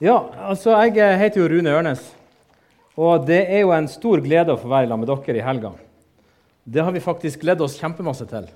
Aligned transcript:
Ja, 0.00 0.30
altså 0.48 0.72
Jeg 0.88 1.18
heter 1.20 1.42
jo 1.42 1.48
Rune 1.52 1.72
Ørnes. 1.76 2.00
Og 2.96 3.26
det 3.28 3.42
er 3.52 3.66
jo 3.66 3.72
en 3.76 3.88
stor 3.88 4.22
glede 4.24 4.54
å 4.54 4.56
få 4.56 4.70
være 4.70 4.88
sammen 4.88 5.04
med 5.04 5.10
dere 5.12 5.36
i 5.36 5.44
helga. 5.44 5.72
Det 6.64 6.80
har 6.80 6.94
vi 6.94 7.02
faktisk 7.04 7.42
gledd 7.42 7.60
oss 7.60 7.76
kjempemasse 7.76 8.24
til, 8.28 8.46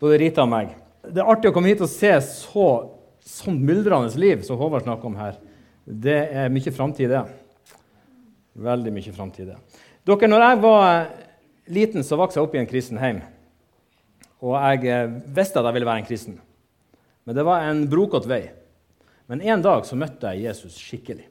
både 0.00 0.18
Rita 0.20 0.44
og 0.44 0.50
meg. 0.52 0.74
Det 1.00 1.22
er 1.22 1.30
artig 1.32 1.48
å 1.48 1.54
komme 1.56 1.70
hit 1.70 1.80
og 1.80 1.88
se 1.88 2.10
så 2.24 2.66
sånn 3.24 3.56
myldrende 3.64 4.12
liv 4.20 4.44
som 4.44 4.58
Håvard 4.60 4.84
snakker 4.84 5.08
om 5.08 5.16
her. 5.16 5.38
Det 5.86 6.18
er 6.42 6.52
mye 6.52 6.74
framtid, 6.76 7.08
det. 7.08 7.24
Veldig 8.68 8.92
mye 8.98 9.16
framtid, 9.16 9.54
det. 9.54 9.80
Dere, 10.04 10.28
når 10.28 10.46
jeg 10.46 10.60
var 10.66 10.92
liten, 11.78 12.04
så 12.04 12.20
vokste 12.20 12.40
jeg 12.40 12.50
opp 12.50 12.58
i 12.58 12.60
en 12.60 12.68
kristen 12.68 13.00
heim. 13.00 13.24
Og 14.44 14.58
jeg 14.60 14.92
eh, 14.92 15.18
visste 15.40 15.60
at 15.60 15.70
jeg 15.70 15.78
ville 15.78 15.88
være 15.88 16.04
en 16.04 16.08
kristen. 16.12 16.38
Men 17.24 17.40
det 17.40 17.48
var 17.48 17.64
en 17.64 17.86
brokete 17.88 18.28
vei. 18.28 18.44
Men 19.26 19.42
en 19.42 19.62
dag 19.62 19.86
så 19.86 19.98
møtte 19.98 20.30
jeg 20.34 20.46
Jesus 20.46 20.76
skikkelig. 20.78 21.26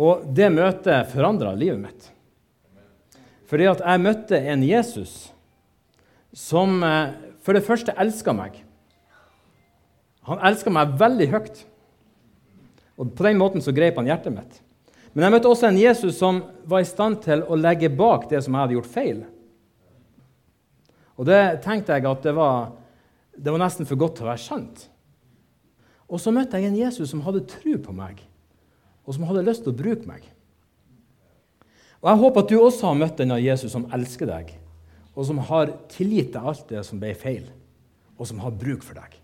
Og 0.00 0.24
det 0.34 0.48
møtet 0.50 1.10
forandra 1.12 1.52
livet 1.54 1.82
mitt. 1.82 2.08
Fordi 3.50 3.68
at 3.70 3.82
jeg 3.84 4.02
møtte 4.02 4.40
en 4.40 4.64
Jesus 4.66 5.14
som 6.34 6.80
eh, 6.82 7.12
for 7.44 7.54
det 7.54 7.66
første 7.66 7.94
elska 8.00 8.32
meg. 8.34 8.56
Han 10.26 10.40
elska 10.48 10.72
meg 10.72 10.96
veldig 10.98 11.28
høyt. 11.34 11.60
Og 12.96 13.12
På 13.14 13.26
den 13.26 13.38
måten 13.38 13.62
så 13.62 13.74
grep 13.74 14.00
han 14.00 14.08
hjertet 14.08 14.34
mitt. 14.34 14.60
Men 15.12 15.26
jeg 15.26 15.34
møtte 15.36 15.50
også 15.50 15.68
en 15.68 15.78
Jesus 15.78 16.16
som 16.18 16.40
var 16.66 16.82
i 16.82 16.88
stand 16.88 17.20
til 17.22 17.44
å 17.46 17.58
legge 17.58 17.92
bak 17.92 18.26
det 18.30 18.40
som 18.42 18.54
jeg 18.54 18.64
hadde 18.64 18.76
gjort 18.78 18.90
feil. 18.90 19.20
Og 21.14 21.28
det 21.28 21.42
tenkte 21.62 21.94
jeg 21.94 22.08
at 22.10 22.24
det 22.26 22.32
var, 22.34 22.72
det 23.36 23.52
var 23.54 23.62
nesten 23.62 23.86
for 23.86 24.00
godt 24.00 24.18
til 24.18 24.26
å 24.26 24.32
være 24.32 24.42
sant. 24.42 24.88
Og 26.08 26.20
så 26.20 26.32
møtte 26.34 26.60
jeg 26.60 26.68
en 26.68 26.78
Jesus 26.78 27.10
som 27.10 27.22
hadde 27.24 27.46
tro 27.48 27.76
på 27.80 27.94
meg, 27.96 28.20
og 29.04 29.16
som 29.16 29.26
hadde 29.28 29.44
lyst 29.46 29.64
til 29.64 29.72
å 29.72 29.78
bruke 29.78 30.08
meg. 30.08 30.26
Og 32.04 32.10
Jeg 32.10 32.20
håper 32.20 32.42
at 32.44 32.50
du 32.52 32.58
også 32.60 32.90
har 32.90 33.00
møtt 33.00 33.20
denne 33.20 33.40
Jesus 33.40 33.72
som 33.72 33.86
elsker 33.96 34.28
deg, 34.28 34.54
og 35.14 35.24
som 35.24 35.38
har 35.48 35.72
tilgitt 35.88 36.34
deg 36.34 36.48
alt 36.50 36.66
det 36.68 36.82
som 36.84 37.00
ble 37.00 37.14
feil, 37.16 37.46
og 38.18 38.28
som 38.28 38.42
har 38.44 38.56
bruk 38.60 38.84
for 38.84 38.98
deg. 38.98 39.14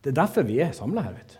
Det 0.00 0.12
er 0.12 0.18
derfor 0.20 0.44
vi 0.48 0.58
er 0.60 0.74
samla 0.76 1.04
her. 1.04 1.16
vet 1.16 1.36
du. 1.36 1.38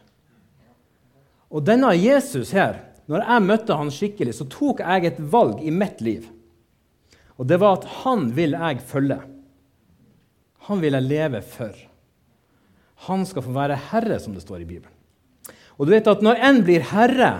Og 1.50 1.64
denne 1.66 1.90
Jesus 1.96 2.52
her, 2.54 2.78
når 3.10 3.24
jeg 3.26 3.46
møtte 3.46 3.76
han 3.76 3.90
skikkelig, 3.90 4.36
så 4.38 4.46
tok 4.48 4.80
jeg 4.84 5.08
et 5.08 5.20
valg 5.32 5.62
i 5.66 5.72
mitt 5.74 6.00
liv. 6.04 6.28
Og 7.40 7.48
det 7.48 7.58
var 7.60 7.80
at 7.80 7.88
han 8.04 8.28
vil 8.36 8.54
jeg 8.54 8.82
følge. 8.86 9.18
Han 10.68 10.82
vil 10.82 10.94
jeg 10.94 11.08
leve 11.08 11.40
for. 11.42 11.89
Han 13.08 13.24
skal 13.28 13.44
få 13.46 13.54
være 13.54 13.78
herre, 13.90 14.18
som 14.20 14.34
det 14.36 14.44
står 14.44 14.62
i 14.62 14.68
Bibelen. 14.68 14.92
Og 15.80 15.88
du 15.88 15.94
vet 15.94 16.08
at 16.10 16.22
Når 16.22 16.42
en 16.44 16.62
blir 16.64 16.84
herre, 16.92 17.32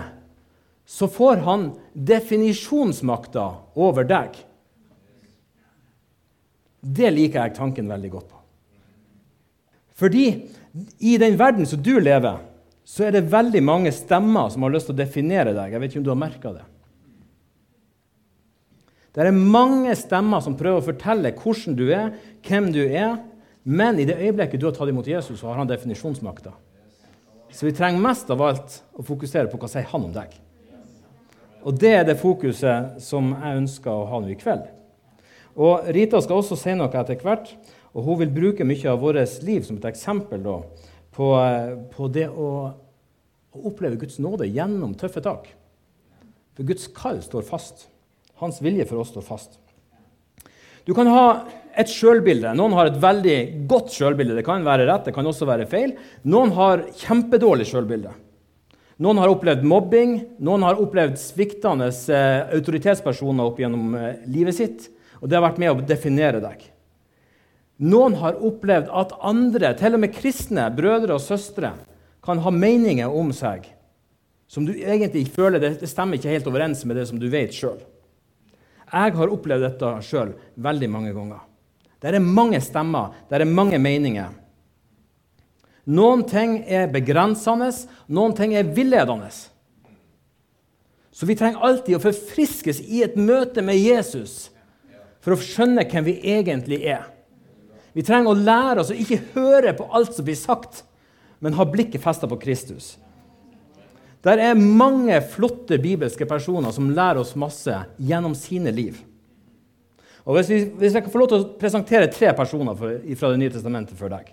så 0.85 1.07
får 1.07 1.43
han 1.45 1.69
definisjonsmakta 1.93 3.45
over 3.79 4.07
deg. 4.07 4.35
Det 6.81 7.11
liker 7.13 7.45
jeg 7.45 7.55
tanken 7.55 7.87
veldig 7.87 8.09
godt 8.11 8.27
på. 8.31 8.39
Fordi 10.01 10.25
i 10.99 11.17
den 11.21 11.37
verden 11.37 11.67
som 11.69 11.81
du 11.83 11.93
lever, 12.01 12.41
så 12.83 13.05
er 13.07 13.15
det 13.15 13.29
veldig 13.31 13.61
mange 13.63 13.93
stemmer 13.93 14.49
som 14.49 14.65
har 14.65 14.73
lyst 14.73 14.89
til 14.89 14.97
å 14.97 15.01
definere 15.03 15.53
deg. 15.53 15.71
Jeg 15.71 15.81
vet 15.83 15.93
ikke 15.93 16.01
om 16.01 16.07
du 16.07 16.13
har 16.15 16.23
merka 16.23 16.53
det. 16.57 16.65
Det 19.11 19.27
er 19.27 19.35
mange 19.35 19.93
stemmer 19.99 20.41
som 20.43 20.55
prøver 20.57 20.81
å 20.81 20.87
fortelle 20.87 21.33
hvordan 21.37 21.75
du 21.77 21.85
er, 21.93 22.13
hvem 22.47 22.71
du 22.73 22.81
er, 22.87 23.19
men 23.63 23.99
i 23.99 24.05
det 24.09 24.17
øyeblikket 24.17 24.61
du 24.61 24.67
har 24.67 24.75
tatt 24.75 24.89
imot 24.89 25.07
Jesus, 25.07 25.39
så 25.39 25.51
har 25.51 25.61
han 25.61 25.69
definisjonsmakta. 25.69 26.53
Så 27.51 27.67
vi 27.67 27.73
trenger 27.75 28.01
mest 28.01 28.29
av 28.31 28.41
alt 28.41 28.77
å 28.97 29.05
fokusere 29.05 29.51
på 29.51 29.59
hva 29.59 29.69
sier 29.69 29.89
han 29.91 30.07
om 30.07 30.13
deg. 30.15 30.33
Og 31.61 31.77
det 31.77 31.91
er 31.93 32.05
det 32.07 32.17
fokuset 32.21 33.01
som 33.03 33.33
jeg 33.35 33.59
ønsker 33.59 33.91
å 33.91 34.07
ha 34.09 34.21
nå 34.21 34.31
i 34.31 34.37
kveld. 34.39 34.63
Og 35.59 35.91
Rita 35.93 36.21
skal 36.23 36.39
også 36.39 36.57
si 36.57 36.73
noe 36.77 36.89
etter 36.95 37.19
hvert, 37.21 37.51
og 37.91 38.07
hun 38.07 38.21
vil 38.21 38.33
bruke 38.33 38.65
mye 38.65 38.87
av 38.89 39.01
vårt 39.03 39.41
liv 39.45 39.65
som 39.67 39.77
et 39.77 39.89
eksempel 39.91 40.41
da, 40.45 40.61
på, 41.11 41.27
på, 41.91 42.07
det 42.07 42.29
å, 42.31 42.49
å 43.51 43.63
oppleve 43.67 43.99
Guds 43.99 44.17
nåde 44.23 44.47
gjennom 44.47 44.95
tøffe 44.97 45.21
tak. 45.21 45.49
For 46.55 46.67
Guds 46.67 46.87
kall 46.95 47.19
står 47.23 47.43
fast. 47.47 47.89
Hans 48.39 48.61
vilje 48.63 48.87
for 48.89 49.03
oss 49.03 49.11
står 49.11 49.27
fast. 49.27 49.59
Du 50.91 50.95
kan 50.97 51.07
ha 51.07 51.45
et 51.79 51.87
sjølbilde. 51.87 52.49
Noen 52.59 52.73
har 52.75 52.89
et 52.89 52.97
veldig 52.99 53.35
godt 53.71 53.93
sjølbilde. 53.95 54.35
Det 54.35 54.43
kan 54.43 54.65
være 54.65 54.83
rett, 54.89 55.05
det 55.07 55.13
kan 55.15 55.29
også 55.29 55.45
være 55.47 55.63
feil. 55.71 55.93
Noen 56.27 56.51
har 56.57 56.81
kjempedårlig 56.99 57.69
sjølbilde. 57.69 58.11
Noen 59.01 59.21
har 59.21 59.31
opplevd 59.31 59.63
mobbing, 59.63 60.17
noen 60.43 60.65
har 60.67 60.81
opplevd 60.83 61.15
sviktende 61.17 61.87
eh, 61.87 62.41
autoritetspersoner 62.57 63.47
opp 63.47 63.61
gjennom 63.63 63.95
eh, 63.95 64.19
livet 64.35 64.57
sitt. 64.57 64.89
Og 65.21 65.31
det 65.31 65.39
har 65.39 65.45
vært 65.45 65.61
med 65.63 65.71
å 65.71 65.85
definere 65.93 66.43
deg. 66.43 66.67
Noen 67.87 68.19
har 68.19 68.43
opplevd 68.43 68.91
at 68.91 69.15
andre, 69.31 69.71
til 69.79 69.95
og 69.95 70.03
med 70.03 70.13
kristne 70.17 70.67
brødre 70.75 71.15
og 71.15 71.23
søstre, 71.23 71.71
kan 72.21 72.43
ha 72.43 72.51
meninger 72.51 73.15
om 73.15 73.31
seg 73.33 73.63
som 74.51 74.67
du 74.67 74.75
egentlig 74.75 75.23
føler 75.31 75.63
det, 75.63 75.73
stemmer 75.87 76.19
ikke 76.19 76.35
helt 76.35 76.51
overens 76.51 76.83
med 76.83 76.99
det 76.99 77.07
som 77.07 77.15
du 77.15 77.29
vet 77.31 77.55
sjøl. 77.55 77.79
Jeg 78.91 79.15
har 79.15 79.31
opplevd 79.31 79.63
dette 79.63 79.93
sjøl 80.03 80.33
veldig 80.59 80.89
mange 80.91 81.13
ganger. 81.15 81.39
Det 82.01 82.11
er 82.11 82.23
mange 82.23 82.59
stemmer, 82.63 83.13
det 83.29 83.39
er 83.39 83.47
mange 83.47 83.77
meninger. 83.79 84.33
Noen 85.91 86.23
ting 86.29 86.59
er 86.69 86.91
begrensende, 86.91 87.71
noen 88.11 88.35
ting 88.37 88.53
er 88.57 88.67
villedende. 88.67 89.29
Så 91.11 91.27
vi 91.29 91.35
trenger 91.37 91.63
alltid 91.65 91.97
å 91.97 92.03
forfriskes 92.03 92.81
i 92.81 93.03
et 93.05 93.17
møte 93.19 93.63
med 93.65 93.79
Jesus 93.79 94.49
for 95.21 95.35
å 95.35 95.41
skjønne 95.41 95.85
hvem 95.89 96.07
vi 96.07 96.17
egentlig 96.33 96.81
er. 96.89 97.05
Vi 97.93 98.05
trenger 98.07 98.31
å 98.31 98.39
lære 98.39 98.81
oss 98.81 98.93
å 98.93 98.97
ikke 98.97 99.19
høre 99.35 99.73
på 99.77 99.87
alt 99.91 100.15
som 100.15 100.25
blir 100.25 100.39
sagt, 100.39 100.83
men 101.43 101.57
ha 101.57 101.65
blikket 101.67 102.03
festa 102.03 102.29
på 102.29 102.39
Kristus. 102.41 102.95
Der 104.21 104.37
er 104.37 104.57
mange 104.57 105.17
flotte 105.33 105.79
bibelske 105.81 106.27
personer 106.29 106.73
som 106.75 106.91
lærer 106.93 107.23
oss 107.23 107.33
masse 107.39 107.73
gjennom 107.97 108.35
sine 108.37 108.73
liv. 108.73 108.99
Og 110.25 110.37
Hvis, 110.37 110.49
vi, 110.49 110.59
hvis 110.77 110.93
jeg 110.93 111.03
kan 111.03 111.11
få 111.13 111.23
lov 111.23 111.29
til 111.31 111.41
å 111.41 111.51
presentere 111.57 112.11
tre 112.13 112.29
personer 112.37 112.77
fra 112.77 113.31
Det 113.31 113.39
nye 113.41 113.49
testamentet 113.49 113.97
for 113.97 114.13
deg 114.13 114.27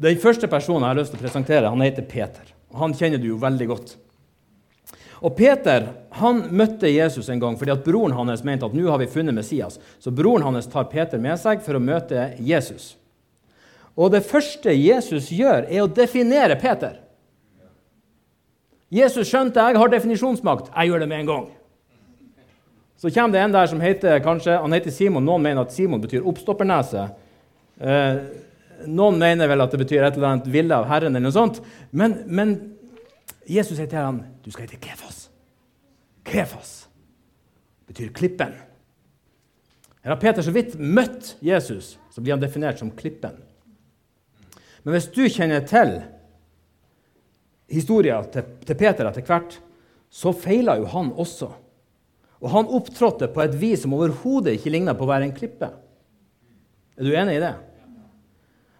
Den 0.00 0.20
første 0.22 0.48
personen 0.48 0.86
jeg 0.86 0.94
har 0.94 1.00
lyst 1.02 1.12
til 1.12 1.20
å 1.20 1.26
presentere, 1.26 1.68
han 1.68 1.82
heter 1.84 2.06
Peter. 2.08 2.54
Han 2.78 2.94
kjenner 2.96 3.20
du 3.20 3.26
jo 3.32 3.40
veldig 3.42 3.66
godt. 3.68 3.96
Og 5.18 5.34
Peter 5.36 5.88
han 6.20 6.44
møtte 6.54 6.88
Jesus 6.88 7.28
en 7.28 7.40
gang 7.42 7.56
fordi 7.58 7.74
at 7.74 7.84
broren 7.84 8.14
hans 8.14 8.44
mente 8.46 8.68
at 8.68 8.76
nå 8.76 8.86
har 8.86 9.00
vi 9.02 9.10
funnet 9.10 9.34
Messias. 9.34 9.80
Så 9.98 10.14
broren 10.14 10.46
hans 10.46 10.70
tar 10.70 10.86
Peter 10.92 11.20
med 11.20 11.36
seg 11.42 11.64
for 11.64 11.76
å 11.76 11.82
møte 11.82 12.30
Jesus. 12.38 12.94
Og 13.98 14.12
det 14.14 14.22
første 14.22 14.70
Jesus 14.72 15.32
gjør, 15.34 15.66
er 15.66 15.82
å 15.82 15.90
definere 15.90 16.56
Peter. 16.60 17.00
Jesus 18.88 19.28
skjønte 19.28 19.60
jeg 19.60 19.76
har 19.76 19.90
definisjonsmakt. 19.92 20.70
Jeg 20.72 20.90
gjør 20.90 21.04
det 21.04 21.08
med 21.10 21.22
en 21.22 21.30
gang. 21.30 21.48
Så 22.98 23.12
kommer 23.14 23.36
det 23.36 23.42
en 23.44 23.54
der 23.54 23.66
som 23.70 23.80
heter 23.80 24.18
kanskje, 24.24 24.56
han 24.58 24.74
heter 24.74 24.90
Simon. 24.90 25.24
Noen 25.24 25.44
mener 25.44 25.62
at 25.62 25.74
Simon 25.74 26.00
betyr 26.02 26.24
oppstoppernese. 26.26 27.04
Eh, 27.78 28.16
noen 28.90 29.20
mener 29.20 29.50
vel 29.50 29.62
at 29.62 29.74
det 29.74 29.82
betyr 29.84 30.02
et 30.02 30.16
eller 30.16 30.32
annet 30.32 30.48
ville 30.50 30.74
av 30.74 30.88
Herren. 30.90 31.14
eller 31.14 31.28
noe 31.28 31.36
sånt. 31.36 31.60
Men, 31.90 32.16
men 32.26 32.56
Jesus 33.46 33.76
sier 33.78 33.90
til 33.90 34.02
ham 34.02 34.22
du 34.42 34.50
skal 34.50 34.66
hete 34.66 34.80
Kefas. 34.82 35.28
Kefas 36.26 36.72
betyr 37.88 38.10
klippen. 38.16 38.56
Her 40.02 40.14
har 40.14 40.20
Peter 40.22 40.42
så 40.42 40.52
vidt 40.54 40.78
møtt 40.78 41.36
Jesus, 41.44 41.96
så 42.10 42.22
blir 42.22 42.34
han 42.34 42.42
definert 42.42 42.80
som 42.80 42.90
klippen. 42.96 43.36
Men 44.82 44.94
hvis 44.94 45.10
du 45.12 45.26
kjenner 45.28 45.64
til 45.68 45.98
historien 47.68 48.26
til, 48.32 48.46
til 48.66 48.78
Peter 48.78 49.08
etter 49.08 49.24
hvert, 49.26 49.58
så 50.08 50.32
feila 50.32 50.78
jo 50.80 50.88
han 50.88 51.12
også. 51.12 51.50
Og 52.38 52.52
han 52.52 52.70
opptrådte 52.70 53.28
på 53.34 53.42
et 53.44 53.56
vis 53.60 53.82
som 53.84 53.96
overhodet 53.96 54.56
ikke 54.56 54.72
ligna 54.72 54.94
på 54.96 55.04
å 55.04 55.10
være 55.10 55.28
en 55.28 55.36
klippe. 55.36 55.70
Er 56.98 57.06
du 57.06 57.14
enig 57.14 57.38
i 57.38 57.42
det? 57.42 57.54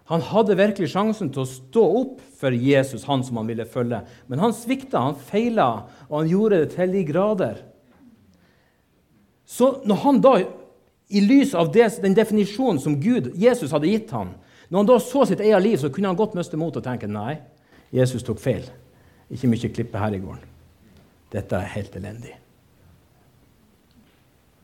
Han 0.09 0.23
hadde 0.25 0.57
virkelig 0.57 0.89
sjansen 0.89 1.29
til 1.29 1.43
å 1.43 1.49
stå 1.49 1.81
opp 1.99 2.21
for 2.39 2.55
Jesus, 2.55 3.05
han 3.05 3.21
som 3.21 3.37
han 3.37 3.49
ville 3.51 3.67
følge. 3.69 3.99
Men 4.25 4.41
han 4.41 4.55
svikta, 4.57 5.03
han 5.05 5.19
feila, 5.27 5.67
og 6.07 6.23
han 6.23 6.31
gjorde 6.31 6.63
det 6.63 6.71
til 6.73 6.95
de 6.95 7.03
grader. 7.05 7.59
Så 9.45 9.75
når 9.85 10.01
han 10.05 10.21
da, 10.23 10.33
i 11.13 11.21
lys 11.21 11.53
av 11.57 11.69
det, 11.73 11.91
den 12.01 12.17
definisjonen 12.17 12.81
som 12.81 12.97
Gud, 13.01 13.31
Jesus 13.37 13.73
hadde 13.75 13.91
gitt 13.91 14.09
ham, 14.15 14.33
når 14.69 14.81
han 14.81 14.89
da 14.89 14.97
så 15.01 15.27
sitt 15.29 15.45
eget 15.45 15.61
liv, 15.65 15.77
så 15.81 15.93
kunne 15.93 16.09
han 16.09 16.17
godt 16.17 16.35
miste 16.37 16.57
motet 16.57 16.81
og 16.81 16.89
tenke 16.89 17.09
nei, 17.09 17.37
Jesus 17.93 18.23
tok 18.23 18.39
feil. 18.39 18.65
Ikke 19.29 19.49
mye 19.49 19.71
klippe 19.73 19.99
her 20.01 20.13
i 20.13 20.21
gården. 20.21 20.45
Dette 21.33 21.55
er 21.55 21.73
helt 21.75 21.95
elendig. 21.95 22.33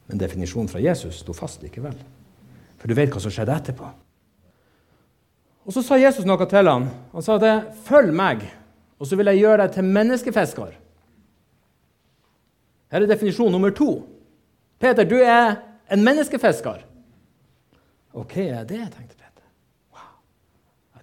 Men 0.07 0.21
definisjonen 0.21 0.69
fra 0.69 0.81
Jesus 0.81 1.21
sto 1.21 1.33
fast 1.33 1.63
likevel. 1.65 1.95
For 2.77 2.89
du 2.89 2.97
vet 2.97 3.13
hva 3.13 3.21
som 3.21 3.33
skjedde 3.33 3.55
etterpå. 3.55 3.89
Og 5.65 5.73
Så 5.73 5.81
sa 5.81 5.97
Jesus 5.97 6.25
noe 6.25 6.45
til 6.45 6.69
ham. 6.69 6.89
Han 7.13 7.21
sa 7.21 7.37
det, 7.37 7.73
'Følg 7.85 8.13
meg, 8.13 8.45
og 8.99 9.07
så 9.07 9.15
vil 9.15 9.25
jeg 9.25 9.39
gjøre 9.39 9.57
deg 9.57 9.71
til 9.73 9.83
menneskefisker. 9.83 10.71
Her 12.91 13.01
er 13.01 13.05
definisjon 13.05 13.51
nummer 13.51 13.69
to. 13.69 14.07
Peter, 14.79 15.03
du 15.03 15.15
er 15.15 15.55
en 15.91 16.03
menneskefisker. 16.03 16.85
OK, 18.13 18.37
er 18.37 18.63
det, 18.63 18.93
tenkte 18.93 19.15
Peter. 19.15 19.24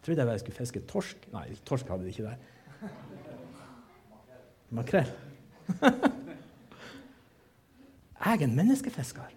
Jeg 0.02 0.16
trodde 0.16 0.32
jeg 0.32 0.40
skulle 0.40 0.56
fiske 0.56 0.80
torsk. 0.90 1.28
Nei, 1.30 1.44
torsk 1.62 1.86
hadde 1.86 2.02
de 2.02 2.10
ikke 2.10 2.24
der. 2.26 2.90
Makrell. 4.74 5.12
jeg 8.18 8.32
er 8.32 8.42
en 8.42 8.56
menneskefisker. 8.56 9.28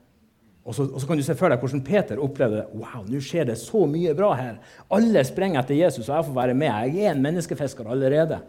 Og 0.66 0.74
så, 0.74 0.88
og 0.88 0.98
så, 0.98 1.06
kan 1.06 1.20
du 1.22 1.24
se 1.28 1.36
for 1.38 1.54
deg 1.54 1.62
hvordan 1.62 1.84
Peter 1.86 2.18
opplevde 2.18 2.64
det. 2.64 2.66
Wow, 2.74 3.04
nå 3.06 3.22
skjer 3.22 3.46
det 3.52 3.60
så 3.62 3.84
mye 3.86 4.16
bra 4.18 4.32
her. 4.40 4.58
Alle 4.90 5.22
sprenger 5.30 5.62
etter 5.62 5.78
Jesus, 5.78 6.10
og 6.10 6.16
jeg 6.16 6.28
får 6.32 6.40
være 6.40 6.58
med. 6.58 6.74
Jeg 6.74 7.06
er 7.06 7.14
en 7.14 7.22
menneskefisker 7.22 7.86
allerede. 7.94 8.42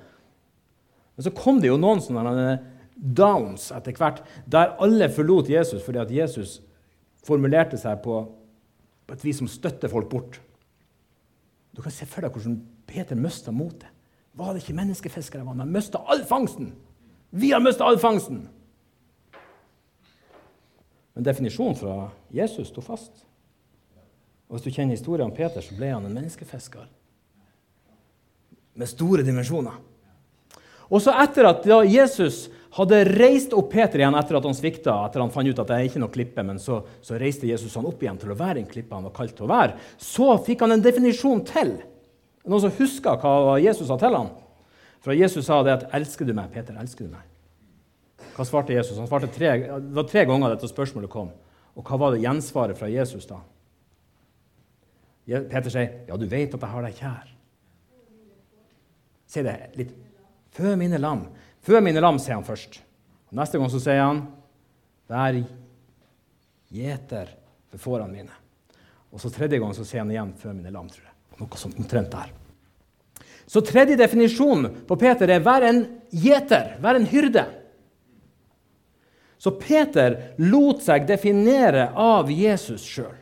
Men 1.16 1.28
så 1.28 1.34
kom 1.36 1.60
det 1.60 1.68
jo 1.68 1.76
noen 1.80 2.00
sånne 2.00 2.48
downs 2.96 3.68
etter 3.76 3.92
hvert, 4.00 4.24
der 4.48 4.72
alle 4.80 5.10
forlot 5.12 5.52
Jesus 5.52 5.84
fordi 5.84 6.00
at 6.00 6.16
Jesus 6.16 6.62
formulerte 7.28 7.76
seg 7.76 8.00
på, 8.00 8.22
på 9.04 9.12
et 9.12 9.28
vis 9.28 9.36
som 9.42 9.52
støtter 9.52 9.92
folk 9.92 10.08
bort. 10.08 10.40
Du 11.76 11.82
kan 11.82 11.92
se 11.92 12.08
for 12.08 12.24
deg 12.24 12.32
hvordan 12.32 12.56
Peter 12.88 13.18
mista 13.20 13.52
motet. 13.52 13.90
Var 14.36 14.52
det 14.52 14.62
ikke 14.62 14.76
menneskefiskere? 14.76 15.44
Han 15.44 15.72
mista 15.72 16.00
all 16.08 16.24
fangsten! 16.24 16.72
Vi 17.30 17.50
har 17.52 17.60
mista 17.60 17.84
all 17.84 17.98
fangsten! 18.00 18.46
Men 21.14 21.24
definisjonen 21.24 21.76
fra 21.76 22.10
Jesus 22.32 22.68
sto 22.68 22.80
fast. 22.84 23.24
Og 24.48 24.56
Hvis 24.56 24.64
du 24.66 24.70
kjenner 24.70 24.96
historien 24.96 25.30
om 25.30 25.36
Peter, 25.36 25.60
så 25.60 25.76
ble 25.76 25.88
han 25.92 26.04
en 26.04 26.14
menneskefisker 26.14 26.84
med 28.76 28.88
store 28.88 29.24
dimensjoner. 29.24 29.76
Og 30.92 31.00
så 31.02 31.14
etter 31.24 31.48
at 31.48 31.64
Jesus 31.88 32.46
hadde 32.76 33.02
reist 33.08 33.54
opp 33.56 33.70
Peter 33.72 34.02
igjen 34.02 34.16
etter 34.18 34.36
at 34.38 34.46
han 34.46 34.56
svikta, 34.56 34.94
etter 35.06 35.22
han 35.22 35.32
fant 35.32 35.48
ut 35.48 35.60
at 35.62 35.70
det 35.70 35.76
er 35.76 35.88
ikke 35.88 36.02
noe 36.02 36.12
klippe, 36.12 36.44
men 36.44 36.58
så, 36.60 36.82
så, 37.00 37.16
reiste 37.20 37.48
Jesus 37.48 37.74
han 37.78 37.88
opp 37.88 38.02
igjen 38.04 38.18
til 38.20 38.34
å 38.34 38.38
være 38.38 38.60
en 38.60 38.68
klippe 38.68 38.96
han 38.96 39.06
var 39.08 39.14
kalt 39.16 39.36
til 39.38 39.46
å 39.46 39.52
være, 39.52 39.78
så 39.96 40.34
fikk 40.44 40.66
han 40.66 40.76
en 40.76 40.84
definisjon 40.84 41.40
til. 41.48 41.76
Noen 42.46 42.66
som 42.66 42.74
husker 42.76 43.16
hva 43.22 43.56
Jesus 43.62 43.88
sa 43.88 43.96
til 44.00 44.16
han? 44.18 44.28
For 45.04 45.16
Jesus 45.16 45.46
sa 45.46 45.62
det 45.62 45.72
at 45.72 45.88
'Elsker 45.94 46.26
du 46.26 46.34
meg, 46.34 46.50
Peter? 46.52 46.74
Elsker 46.78 47.06
du 47.06 47.12
meg?' 47.12 47.26
Hva 48.36 48.44
svarte 48.44 48.74
Jesus? 48.74 48.98
Han 48.98 49.08
svarte 49.08 49.32
tre, 49.32 49.58
det 49.80 49.94
var 49.96 50.04
tre 50.04 50.24
ganger 50.28 50.52
dette 50.52 50.68
spørsmålet 50.68 51.10
kom. 51.10 51.30
Og 51.76 51.84
hva 51.84 51.96
var 52.00 52.12
det 52.12 52.24
gjensvaret 52.24 52.76
fra 52.76 52.88
Jesus 52.90 53.26
da? 53.26 53.40
Peter 55.26 55.70
sier, 55.70 56.04
'Ja, 56.08 56.16
du 56.16 56.26
vet 56.26 56.54
at 56.54 56.60
jeg 56.60 56.70
har 56.70 56.82
deg 56.82 56.94
kjær'. 56.94 57.32
Si 59.26 59.42
det 59.42 59.70
litt. 59.76 59.94
Fø 60.52 60.76
mine 60.76 60.98
lam. 60.98 61.26
Fø 61.66 61.80
mine 61.82 62.02
lam, 62.02 62.18
sier 62.22 62.36
han 62.38 62.46
først. 62.46 62.78
Og 63.26 63.38
neste 63.40 63.58
gang 63.58 63.70
så 63.72 63.80
sier 63.82 64.02
han, 64.04 64.26
'Vær 65.10 65.38
gjeter 66.70 67.28
for 67.70 67.78
fårene 67.78 68.12
mine'. 68.12 68.38
Og 69.12 69.20
så 69.20 69.30
tredje 69.30 69.58
gang 69.58 69.74
så 69.74 69.84
sier 69.84 70.02
han 70.02 70.10
igjen, 70.10 70.32
før 70.38 70.54
mine 70.54 70.70
lam', 70.70 70.88
tror 70.90 71.02
jeg. 71.02 71.14
Noe 71.40 71.58
sånt 71.58 71.78
omtrent 71.78 72.10
der. 72.10 72.30
Så 73.46 73.60
tredje 73.62 73.96
definisjon 73.96 74.86
på 74.86 74.98
Peter 74.98 75.30
er 75.30 75.40
'vær 75.40 75.62
en 75.62 76.00
gjeter', 76.10 76.78
vær 76.80 76.96
en 76.96 77.06
hyrde'. 77.06 77.46
Så 79.38 79.50
Peter 79.50 80.34
lot 80.38 80.82
seg 80.82 81.06
definere 81.06 81.92
av 81.94 82.30
Jesus 82.30 82.82
sjøl. 82.82 83.14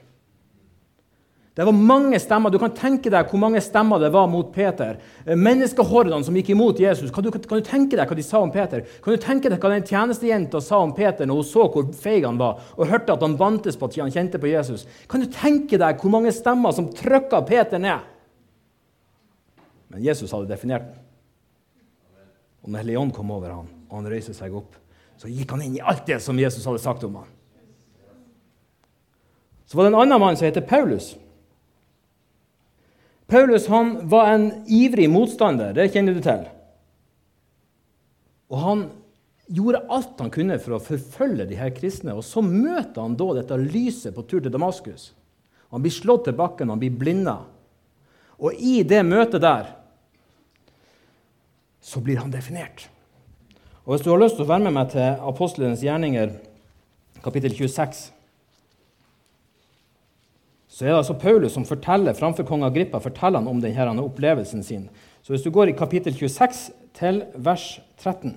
Det 1.54 1.64
var 1.64 1.72
mange 1.72 2.18
stemmer. 2.18 2.50
Du 2.50 2.58
kan 2.58 2.72
tenke 2.74 3.10
deg 3.14 3.28
hvor 3.30 3.38
mange 3.38 3.60
stemmer 3.62 4.00
det 4.02 4.08
var 4.10 4.26
mot 4.26 4.48
Peter. 4.54 4.96
Menneskehordene 5.22 6.26
som 6.26 6.34
gikk 6.34 6.50
imot 6.50 6.80
Jesus. 6.82 7.12
Kan 7.14 7.22
du, 7.22 7.30
kan 7.30 7.60
du, 7.60 7.62
tenke 7.62 7.94
deg 7.94 8.10
hva 8.10 8.16
de 8.18 8.24
sa 8.26 8.40
om 8.42 8.50
Peter? 8.54 8.82
Kan 9.04 9.14
du 9.14 9.22
tenke 9.22 9.52
deg 9.52 9.62
hva 9.62 9.70
den 9.70 9.86
tjenestejenta 9.86 10.58
sa 10.64 10.80
om 10.82 10.96
Peter 10.96 11.30
når 11.30 11.38
hun 11.38 11.46
så 11.46 11.68
hvor 11.70 11.86
feig 11.94 12.26
han 12.26 12.42
var, 12.42 12.58
og 12.74 12.90
hørte 12.90 13.14
at 13.14 13.22
han 13.22 13.38
vantes 13.38 13.78
på 13.78 13.86
at 13.86 14.00
han 14.02 14.10
kjente 14.10 14.42
på 14.42 14.50
Jesus? 14.50 14.82
Kan 15.06 15.22
du 15.22 15.30
tenke 15.30 15.78
deg 15.78 16.02
hvor 16.02 16.16
mange 16.16 16.34
stemmer 16.34 16.74
som 16.74 16.90
trykka 16.90 17.44
Peter 17.46 17.78
ned? 17.78 18.02
Men 19.94 20.02
Jesus 20.02 20.34
hadde 20.34 20.50
definert 20.50 20.90
den. 20.90 21.00
Og 22.64 22.72
når 22.72 22.82
Hellige 22.82 23.10
kom 23.14 23.30
over 23.30 23.60
ham, 23.60 23.66
og 23.86 24.00
han 24.00 24.10
røyste 24.10 24.34
seg 24.34 24.54
opp, 24.58 24.74
så 25.20 25.30
gikk 25.30 25.54
han 25.54 25.62
inn 25.62 25.78
i 25.78 25.84
alt 25.84 26.02
det 26.08 26.18
som 26.24 26.38
Jesus 26.40 26.64
hadde 26.66 26.82
sagt 26.82 27.04
om 27.06 27.20
ham. 27.20 27.28
Så 29.70 29.78
var 29.78 29.86
det 29.86 29.94
en 29.94 30.02
annen 30.02 30.18
mann 30.18 30.34
som 30.34 30.48
heter 30.48 30.64
Paulus. 30.66 31.14
Paulus 33.26 33.66
han 33.72 33.96
var 34.08 34.32
en 34.34 34.50
ivrig 34.66 35.08
motstander, 35.10 35.72
det 35.76 35.88
kjenner 35.94 36.16
du 36.16 36.20
til. 36.24 36.44
Og 38.52 38.60
han 38.60 38.84
gjorde 39.46 39.84
alt 39.92 40.20
han 40.20 40.32
kunne 40.32 40.58
for 40.62 40.76
å 40.76 40.82
forfølge 40.82 41.46
de 41.48 41.58
her 41.58 41.72
kristne. 41.76 42.14
Og 42.16 42.24
så 42.24 42.42
møter 42.44 43.00
han 43.00 43.16
da 43.18 43.30
dette 43.40 43.60
lyset 43.60 44.14
på 44.16 44.24
tur 44.28 44.44
til 44.44 44.52
Damaskus. 44.52 45.12
Han 45.74 45.82
blir 45.82 45.94
slått 45.94 46.28
til 46.28 46.36
bakken, 46.38 46.70
han 46.70 46.80
blir 46.80 46.94
blinda. 46.94 47.40
Og 48.38 48.56
i 48.60 48.82
det 48.86 49.02
møtet 49.06 49.42
der 49.44 49.72
så 51.84 52.00
blir 52.00 52.20
han 52.22 52.32
definert. 52.32 52.88
Og 53.84 53.94
Hvis 53.94 54.04
du 54.04 54.10
har 54.10 54.20
lyst 54.22 54.38
til 54.38 54.46
å 54.46 54.48
være 54.48 54.64
med 54.64 54.76
meg 54.78 54.92
til 54.94 55.24
apostlenes 55.28 55.82
gjerninger, 55.84 56.30
kapittel 57.24 57.52
26, 57.52 58.13
så 60.74 60.82
er 60.82 60.90
det 60.90 60.96
altså 60.98 61.14
Paulus 61.14 61.54
som 61.54 61.66
forteller 61.68 62.16
framfor 62.18 62.46
kong 62.48 62.64
Agrippa 62.66 62.98
forteller 62.98 63.38
han 63.38 63.46
om 63.46 63.60
denne 63.62 64.02
opplevelsen 64.02 64.64
sin. 64.66 64.88
Så 65.22 65.32
Hvis 65.32 65.44
du 65.46 65.52
går 65.54 65.70
i 65.70 65.76
kapittel 65.78 66.16
26 66.16 66.72
til 66.98 67.22
vers 67.36 67.78
13 68.02 68.34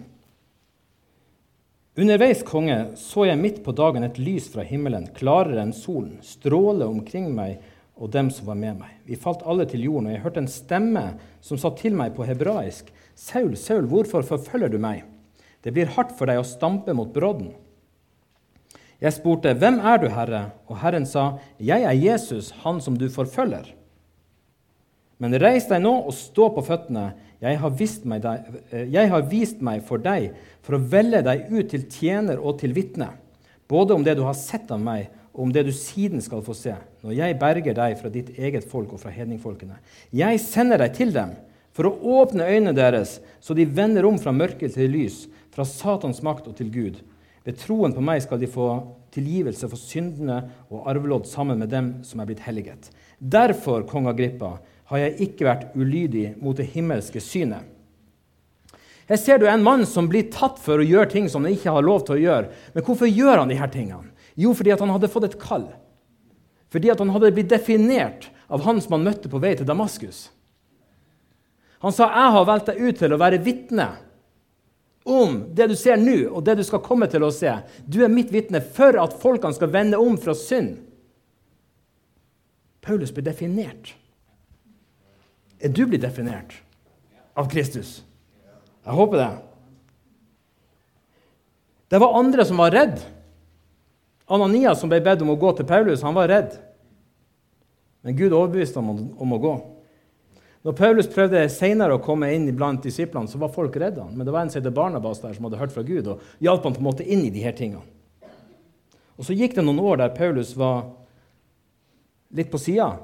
Underveis, 1.98 2.44
konge, 2.46 2.92
så 2.94 3.26
jeg 3.26 3.40
midt 3.42 3.64
på 3.66 3.74
dagen 3.74 4.06
et 4.06 4.20
lys 4.22 4.52
fra 4.54 4.62
himmelen, 4.62 5.08
klarere 5.18 5.64
enn 5.64 5.74
solen, 5.74 6.20
stråle 6.22 6.86
omkring 6.86 7.32
meg 7.34 7.58
og 7.98 8.12
dem 8.14 8.30
som 8.30 8.46
var 8.46 8.60
med 8.60 8.78
meg. 8.84 8.92
Vi 9.10 9.18
falt 9.18 9.42
alle 9.42 9.66
til 9.66 9.88
jorden, 9.88 10.12
og 10.12 10.14
jeg 10.14 10.22
hørte 10.22 10.44
en 10.44 10.52
stemme 10.52 11.06
som 11.42 11.58
sa 11.58 11.72
til 11.74 11.98
meg 11.98 12.14
på 12.14 12.28
hebraisk, 12.28 12.94
Saul, 13.18 13.56
Saul, 13.58 13.90
hvorfor 13.90 14.22
forfølger 14.22 14.70
du 14.70 14.78
meg? 14.78 15.08
Det 15.66 15.74
blir 15.74 15.90
hardt 15.98 16.14
for 16.20 16.30
deg 16.30 16.38
å 16.38 16.46
stampe 16.46 16.94
mot 16.94 17.10
brodden. 17.10 17.56
Jeg 19.02 19.14
spurte, 19.14 19.54
'Hvem 19.54 19.80
er 19.80 19.98
du, 19.98 20.08
Herre?' 20.10 20.52
Og 20.68 20.80
Herren 20.80 21.06
sa, 21.06 21.38
'Jeg 21.60 21.84
er 21.84 21.92
Jesus, 21.92 22.52
han 22.64 22.82
som 22.82 22.98
du 22.98 23.10
forfølger.' 23.10 23.74
Men 25.20 25.34
reis 25.42 25.66
deg 25.66 25.82
nå 25.82 25.94
og 26.06 26.14
stå 26.14 26.50
på 26.54 26.64
føttene. 26.66 27.14
Jeg 27.42 27.58
har, 27.62 27.70
deg, 27.70 28.62
eh, 28.72 28.94
jeg 28.94 29.10
har, 29.10 29.22
vist 29.30 29.62
meg 29.62 29.84
for 29.86 29.98
deg 29.98 30.32
for 30.66 30.78
å 30.78 30.82
velge 30.82 31.22
deg 31.22 31.52
ut 31.52 31.70
til 31.70 31.86
tjener 31.90 32.40
og 32.42 32.60
til 32.60 32.74
vitne, 32.74 33.12
både 33.70 33.94
om 33.94 34.04
det 34.04 34.16
du 34.18 34.24
har 34.24 34.34
sett 34.34 34.72
av 34.72 34.80
meg, 34.82 35.10
og 35.34 35.44
om 35.44 35.52
det 35.54 35.68
du 35.68 35.72
siden 35.72 36.22
skal 36.22 36.42
få 36.42 36.56
se, 36.58 36.74
når 37.04 37.14
jeg 37.14 37.40
berger 37.40 37.74
deg 37.78 37.98
fra 38.00 38.10
ditt 38.10 38.32
eget 38.40 38.66
folk 38.66 38.94
og 38.94 39.00
fra 39.00 39.14
hedningfolkene. 39.14 39.78
Jeg 40.12 40.40
sender 40.42 40.82
deg 40.82 40.96
til 40.98 41.14
dem 41.14 41.36
for 41.78 41.86
å 41.86 42.24
åpne 42.24 42.48
øynene 42.50 42.74
deres, 42.74 43.20
så 43.40 43.54
de 43.54 43.68
vender 43.70 44.06
om 44.10 44.18
fra 44.18 44.34
mørke 44.34 44.70
til 44.74 44.90
lys, 44.90 45.28
fra 45.54 45.66
Satans 45.66 46.24
makt 46.26 46.50
og 46.50 46.58
til 46.58 46.72
Gud. 46.74 46.98
Ved 47.48 47.56
troen 47.62 47.94
på 47.96 48.04
meg 48.04 48.20
skal 48.26 48.42
de 48.42 48.50
få 48.52 48.68
tilgivelse 49.16 49.70
for 49.72 49.80
syndene 49.80 50.42
og 50.68 50.90
arvelodd 50.92 51.30
sammen 51.30 51.62
med 51.62 51.72
dem 51.72 51.94
som 52.04 52.20
er 52.20 52.28
blitt 52.28 52.44
helliget. 52.44 52.90
Derfor, 53.24 53.86
kong 53.88 54.10
Agrippa, 54.12 54.58
har 54.92 55.00
jeg 55.00 55.30
ikke 55.30 55.48
vært 55.48 55.78
ulydig 55.80 56.34
mot 56.44 56.58
det 56.60 56.68
himmelske 56.74 57.22
synet. 57.24 57.64
Her 59.08 59.20
ser 59.20 59.40
du 59.40 59.46
en 59.48 59.64
mann 59.64 59.86
som 59.88 60.10
blir 60.12 60.28
tatt 60.32 60.60
for 60.60 60.84
å 60.84 60.86
gjøre 60.86 61.08
ting 61.14 61.30
som 61.32 61.46
han 61.46 61.56
ikke 61.56 61.72
har 61.72 61.86
lov 61.88 62.04
til 62.04 62.18
å 62.18 62.24
gjøre. 62.26 62.50
Men 62.76 62.84
hvorfor 62.84 63.08
gjør 63.08 63.40
han 63.40 63.54
disse 63.54 63.70
tingene? 63.72 64.12
Jo, 64.36 64.52
fordi 64.54 64.76
han 64.76 64.92
hadde 64.92 65.10
fått 65.12 65.30
et 65.30 65.38
kall. 65.40 65.70
Fordi 66.68 66.92
han 66.92 67.14
hadde 67.16 67.32
blitt 67.32 67.54
definert 67.54 68.28
av 68.52 68.68
han 68.68 68.84
som 68.84 68.98
han 68.98 69.08
møtte 69.08 69.32
på 69.32 69.40
vei 69.40 69.54
til 69.56 69.68
Damaskus. 69.68 70.28
Han 71.80 71.94
sa, 71.94 72.12
'Jeg 72.12 72.32
har 72.36 72.46
valgt 72.46 72.66
deg 72.66 72.82
ut 72.82 72.98
til 72.98 73.14
å 73.14 73.22
være 73.22 73.40
vitne 73.40 73.88
om 75.08 75.40
det 75.56 75.70
du 75.72 75.76
ser 75.80 76.00
nå, 76.02 76.18
og 76.30 76.44
det 76.46 76.58
du 76.60 76.64
skal 76.68 76.84
komme 76.84 77.08
til 77.12 77.24
å 77.24 77.32
se. 77.34 77.54
Du 77.88 78.02
er 78.04 78.12
mitt 78.12 78.34
vitne 78.34 78.62
for 78.62 78.98
at 79.00 79.16
folkene 79.22 79.56
skal 79.56 79.72
vende 79.74 80.00
om 80.02 80.18
fra 80.20 80.36
synd. 80.38 80.76
Paulus 82.84 83.12
blir 83.16 83.26
definert. 83.26 83.94
Er 85.60 85.74
du 85.74 85.86
blitt 85.88 86.04
definert 86.06 86.54
av 87.36 87.50
Kristus? 87.52 88.02
Jeg 88.86 88.96
håper 88.96 89.20
det. 89.20 89.32
Det 91.92 92.00
var 92.04 92.20
andre 92.20 92.46
som 92.46 92.60
var 92.60 92.76
redd. 92.76 93.00
Ananias, 94.28 94.80
som 94.80 94.92
ble 94.92 95.00
bedt 95.04 95.24
om 95.24 95.32
å 95.32 95.40
gå 95.40 95.54
til 95.56 95.68
Paulus, 95.68 96.04
han 96.04 96.16
var 96.16 96.28
redd. 96.32 96.56
Men 98.04 98.16
Gud 98.16 98.36
overbeviste 98.36 98.80
ham 98.80 98.92
om 98.92 99.36
å 99.36 99.40
gå. 99.42 99.56
Når 100.68 100.76
Paulus 100.76 101.08
prøvde 101.08 101.46
senere 101.48 101.96
å 101.96 102.02
komme 102.04 102.28
inn 102.36 102.50
blant 102.52 102.84
disiplene, 102.84 103.30
så 103.32 103.40
var 103.40 103.54
folk 103.56 103.76
redde 103.80 104.04
han. 104.04 104.12
Men 104.12 104.28
det 104.28 104.34
var 104.36 104.44
en 104.44 104.50
som 104.52 104.66
Barnabas 104.76 105.22
der, 105.22 105.32
som 105.38 105.46
hadde 105.48 105.60
hørt 105.62 105.72
fra 105.72 105.84
Gud, 105.88 106.10
og 106.12 106.26
hjalp 106.44 106.66
han 106.68 106.74
på 106.76 106.82
en 106.82 106.88
måte 106.90 107.06
inn 107.08 107.22
i 107.24 107.30
de 107.32 107.40
her 107.46 107.54
tingene. 107.56 107.86
Og 109.16 109.24
Så 109.24 109.38
gikk 109.38 109.56
det 109.56 109.64
noen 109.64 109.80
år 109.80 110.02
der 110.02 110.12
Paulus 110.18 110.52
var 110.60 110.90
litt 112.36 112.52
på 112.52 112.60
sida. 112.60 112.98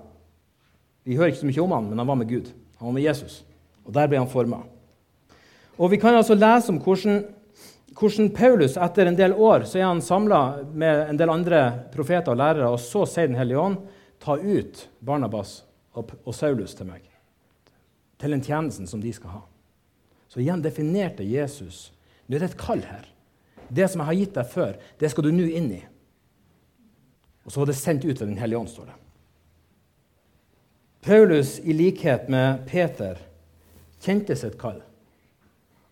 Vi 1.08 1.16
hører 1.16 1.32
ikke 1.32 1.40
så 1.46 1.48
mye 1.48 1.64
om 1.64 1.76
han, 1.78 1.88
men 1.88 2.04
han 2.04 2.10
var 2.12 2.20
med 2.20 2.34
Gud. 2.34 2.52
Han 2.82 2.90
var 2.90 2.98
med 2.98 3.08
Jesus. 3.08 3.40
Og 3.88 3.96
der 3.96 4.12
ble 4.12 4.20
han 4.20 4.28
forma. 4.28 4.60
Og 5.80 5.90
Vi 5.96 6.02
kan 6.04 6.20
altså 6.20 6.36
lese 6.36 6.70
om 6.70 6.82
hvordan, 6.84 7.24
hvordan 7.96 8.30
Paulus 8.36 8.76
etter 8.76 9.08
en 9.08 9.22
del 9.22 9.38
år 9.40 9.64
så 9.72 9.80
er 9.80 9.88
han 9.88 10.04
samla 10.04 10.68
med 10.68 11.08
en 11.16 11.24
del 11.24 11.32
andre 11.32 11.64
profeter 11.96 12.36
og 12.36 12.44
lærere, 12.44 12.76
og 12.76 12.84
så 12.84 13.08
sier 13.08 13.32
Den 13.32 13.40
hellige 13.40 13.64
ånd 13.64 13.80
ta 14.20 14.36
ut 14.36 14.90
Barnabas 15.00 15.64
og 15.96 16.36
Saulus 16.36 16.76
til 16.76 16.92
meg. 16.92 17.13
Til 18.22 18.36
den 18.36 18.44
tjenesten 18.44 18.88
som 18.90 19.02
de 19.02 19.14
skal 19.14 19.38
ha. 19.38 19.42
Så 20.28 20.42
igjen 20.42 20.64
definerte 20.64 21.26
Jesus 21.28 21.92
Nå 22.28 22.38
er 22.38 22.46
det 22.46 22.54
et 22.54 22.62
kall 22.62 22.80
her. 22.88 23.04
Det 23.68 23.84
som 23.92 24.00
jeg 24.00 24.08
har 24.08 24.16
gitt 24.16 24.38
deg 24.38 24.48
før, 24.48 24.78
det 25.00 25.10
skal 25.12 25.26
du 25.26 25.34
nå 25.36 25.44
inn 25.44 25.68
i. 25.76 25.82
Og 27.44 27.52
så 27.52 27.60
var 27.60 27.68
det 27.68 27.76
sendt 27.76 28.06
ut 28.06 28.16
ved 28.16 28.30
Den 28.30 28.40
hellige 28.40 28.62
ånd, 28.62 28.70
står 28.72 28.88
det. 28.88 28.96
Paulus, 31.04 31.58
i 31.60 31.76
likhet 31.76 32.30
med 32.32 32.64
Peter, 32.70 33.20
kjente 34.00 34.38
sitt 34.40 34.56
kall. 34.60 34.80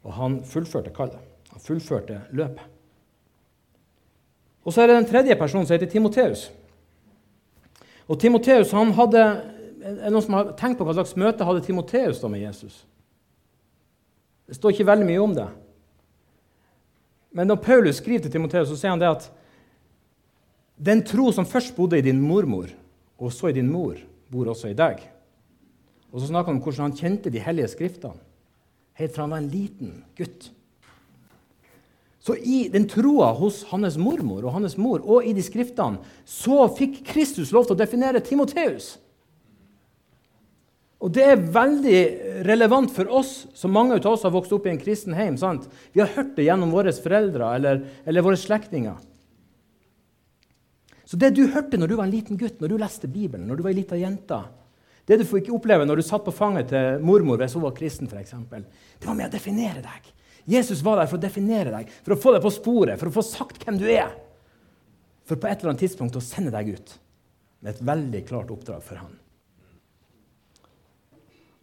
Og 0.07 0.15
han 0.15 0.39
fullførte 0.47 0.93
kallet. 0.95 1.19
Han 1.51 1.63
fullførte 1.63 2.21
løpet. 2.31 2.63
Og 4.63 4.73
så 4.73 4.83
er 4.83 4.87
det 4.91 4.99
den 5.01 5.09
tredje 5.09 5.35
personen 5.35 5.67
som 5.67 5.75
heter 5.75 5.89
Timoteus. 5.91 6.47
Og 8.07 8.19
Timoteus 8.19 8.71
han 8.75 8.93
hadde, 8.95 9.23
Er 9.81 9.97
det 9.97 10.13
noen 10.13 10.25
som 10.25 10.37
har 10.37 10.53
tenkt 10.59 10.79
på 10.79 10.85
hva 10.85 10.95
slags 10.95 11.17
møte 11.19 11.45
hadde 11.47 11.63
Timoteus 11.65 12.21
da 12.21 12.29
med 12.31 12.43
Jesus? 12.43 12.83
Det 14.47 14.57
står 14.57 14.75
ikke 14.75 14.89
veldig 14.91 15.07
mye 15.07 15.21
om 15.23 15.35
det. 15.35 15.47
Men 17.31 17.47
når 17.49 17.61
Paulus 17.63 18.01
skriver 18.01 18.25
til 18.25 18.33
Timoteus, 18.33 18.69
så 18.69 18.77
sier 18.77 18.93
han 18.93 19.01
det 19.01 19.09
at 19.09 19.29
den 20.81 21.03
tro 21.07 21.29
som 21.33 21.47
først 21.47 21.75
bodde 21.77 21.99
i 21.99 22.05
din 22.05 22.19
mormor, 22.21 22.71
og 23.21 23.31
så 23.33 23.51
i 23.51 23.55
din 23.55 23.69
mor, 23.71 23.99
bor 24.31 24.49
også 24.51 24.71
i 24.71 24.77
deg. 24.77 25.01
Og 26.11 26.19
så 26.19 26.27
snakker 26.27 26.51
han 26.51 26.59
om 26.59 26.63
hvordan 26.65 26.89
han 26.89 26.97
kjente 26.97 27.31
de 27.31 27.41
hellige 27.41 27.71
skriftene 27.71 28.19
helt 29.01 29.15
fra 29.15 29.25
han 29.25 29.33
var 29.33 29.37
en 29.37 29.49
liten 29.49 30.03
gutt. 30.17 30.51
Så 32.21 32.35
i 32.35 32.67
den 32.69 32.85
troa 32.89 33.31
hos 33.33 33.63
hans 33.71 33.97
mormor 33.97 34.45
og 34.45 34.53
hans 34.59 34.77
mor 34.77 35.01
og 35.01 35.25
i 35.25 35.33
de 35.33 35.41
skriftene 35.41 36.01
så 36.27 36.67
fikk 36.77 37.01
Kristus 37.07 37.53
lov 37.53 37.65
til 37.65 37.73
å 37.73 37.81
definere 37.81 38.21
Timoteus. 38.21 38.93
Og 41.01 41.09
det 41.09 41.23
er 41.25 41.45
veldig 41.53 42.01
relevant 42.45 42.91
for 42.93 43.09
oss, 43.09 43.47
som 43.57 43.73
mange 43.73 43.97
av 43.97 44.05
oss 44.11 44.25
har 44.27 44.33
vokst 44.33 44.51
opp 44.53 44.67
i 44.67 44.73
en 44.73 44.81
kristen 44.81 45.15
heim. 45.17 45.37
Sant? 45.39 45.65
Vi 45.95 46.03
har 46.03 46.11
hørt 46.13 46.35
det 46.37 46.45
gjennom 46.45 46.73
våre 46.73 46.93
foreldre 46.93 47.55
eller, 47.57 47.81
eller 48.05 48.25
våre 48.25 48.37
slektninger. 48.37 48.99
Så 51.09 51.17
det 51.19 51.33
du 51.35 51.47
hørte 51.51 51.79
når 51.81 51.89
du 51.91 51.95
var 51.97 52.05
en 52.05 52.13
liten 52.13 52.37
gutt, 52.39 52.61
når 52.61 52.71
du 52.71 52.77
leste 52.79 53.09
Bibelen, 53.11 53.47
når 53.49 53.59
du 53.59 53.65
var 53.65 53.73
ei 53.73 53.79
lita 53.81 53.97
jente, 53.99 54.37
det 55.09 55.17
du 55.19 55.25
fikk 55.27 55.49
oppleve 55.51 55.87
når 55.89 55.99
du 55.99 56.05
satt 56.05 56.23
på 56.23 56.33
fanget 56.35 56.69
til 56.71 57.01
mormor 57.03 57.41
hvis 57.41 57.57
hun 57.57 57.65
var 57.65 57.73
kristen, 57.75 58.07
for 58.07 58.21
eksempel, 58.21 58.63
det 59.01 59.09
var 59.09 59.17
med 59.17 59.31
å 59.31 59.33
definere 59.33 59.81
deg. 59.83 60.11
Jesus 60.53 60.85
var 60.85 61.01
der 61.01 61.09
for 61.09 61.17
å 61.17 61.23
definere 61.25 61.73
deg, 61.73 61.89
for 62.05 62.15
å 62.15 62.21
få 62.21 62.35
deg 62.35 62.45
på 62.45 62.53
sporet, 62.53 63.01
for 63.01 63.09
å 63.09 63.15
få 63.17 63.25
sagt 63.25 63.65
hvem 63.65 63.81
du 63.81 63.89
er. 63.89 64.13
For 65.27 65.41
på 65.41 65.49
et 65.49 65.57
eller 65.59 65.73
annet 65.73 65.83
tidspunkt 65.83 66.17
å 66.17 66.23
sende 66.23 66.53
deg 66.53 66.75
ut 66.77 66.95
med 67.61 67.73
et 67.73 67.83
veldig 67.91 68.23
klart 68.29 68.53
oppdrag 68.53 68.85
for 68.85 69.01
han. 69.01 69.17